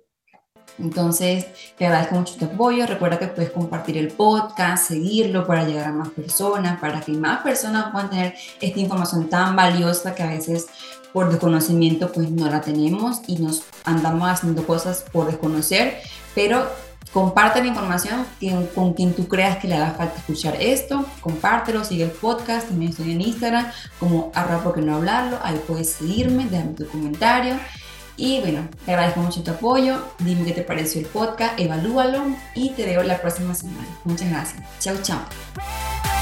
Entonces, 0.79 1.45
te 1.77 1.85
agradezco 1.85 2.15
mucho 2.15 2.35
tu 2.35 2.45
apoyo. 2.45 2.85
Recuerda 2.85 3.19
que 3.19 3.27
puedes 3.27 3.51
compartir 3.51 3.97
el 3.97 4.09
podcast, 4.09 4.87
seguirlo 4.87 5.45
para 5.45 5.65
llegar 5.65 5.85
a 5.85 5.91
más 5.91 6.09
personas, 6.09 6.79
para 6.79 6.99
que 6.99 7.11
más 7.13 7.43
personas 7.43 7.91
puedan 7.91 8.09
tener 8.09 8.33
esta 8.59 8.79
información 8.79 9.29
tan 9.29 9.55
valiosa 9.55 10.15
que 10.15 10.23
a 10.23 10.29
veces 10.29 10.67
por 11.13 11.29
desconocimiento 11.29 12.11
pues 12.11 12.29
no 12.31 12.49
la 12.49 12.61
tenemos 12.61 13.21
y 13.27 13.37
nos 13.37 13.63
andamos 13.85 14.29
haciendo 14.29 14.65
cosas 14.65 15.05
por 15.11 15.27
desconocer, 15.27 15.99
pero 16.33 16.67
comparte 17.13 17.61
la 17.61 17.67
información 17.67 18.25
con 18.73 18.93
quien 18.93 19.13
tú 19.13 19.27
creas 19.27 19.57
que 19.57 19.67
le 19.67 19.75
haga 19.75 19.91
falta 19.91 20.17
escuchar 20.17 20.57
esto, 20.59 21.05
compártelo, 21.21 21.83
sigue 21.83 22.05
el 22.05 22.11
podcast, 22.11 22.67
también 22.67 22.91
estoy 22.91 23.11
en 23.11 23.21
Instagram 23.21 23.71
como 23.99 24.31
arroba 24.33 24.63
porque 24.63 24.81
no 24.81 24.95
hablarlo, 24.95 25.37
ahí 25.43 25.61
puedes 25.67 25.91
seguirme, 25.91 26.47
déjame 26.49 26.73
tu 26.73 26.87
comentario 26.87 27.55
y 28.15 28.41
bueno, 28.41 28.67
te 28.85 28.91
agradezco 28.91 29.21
mucho 29.21 29.43
tu 29.43 29.51
apoyo, 29.51 30.03
dime 30.19 30.45
qué 30.45 30.51
te 30.51 30.61
pareció 30.61 31.01
el 31.01 31.07
podcast, 31.07 31.59
evalúalo 31.59 32.23
y 32.55 32.69
te 32.71 32.85
veo 32.85 33.03
la 33.03 33.19
próxima 33.19 33.55
semana. 33.55 33.87
Muchas 34.03 34.29
gracias. 34.29 34.63
Chao, 34.79 34.95
chao. 35.01 36.12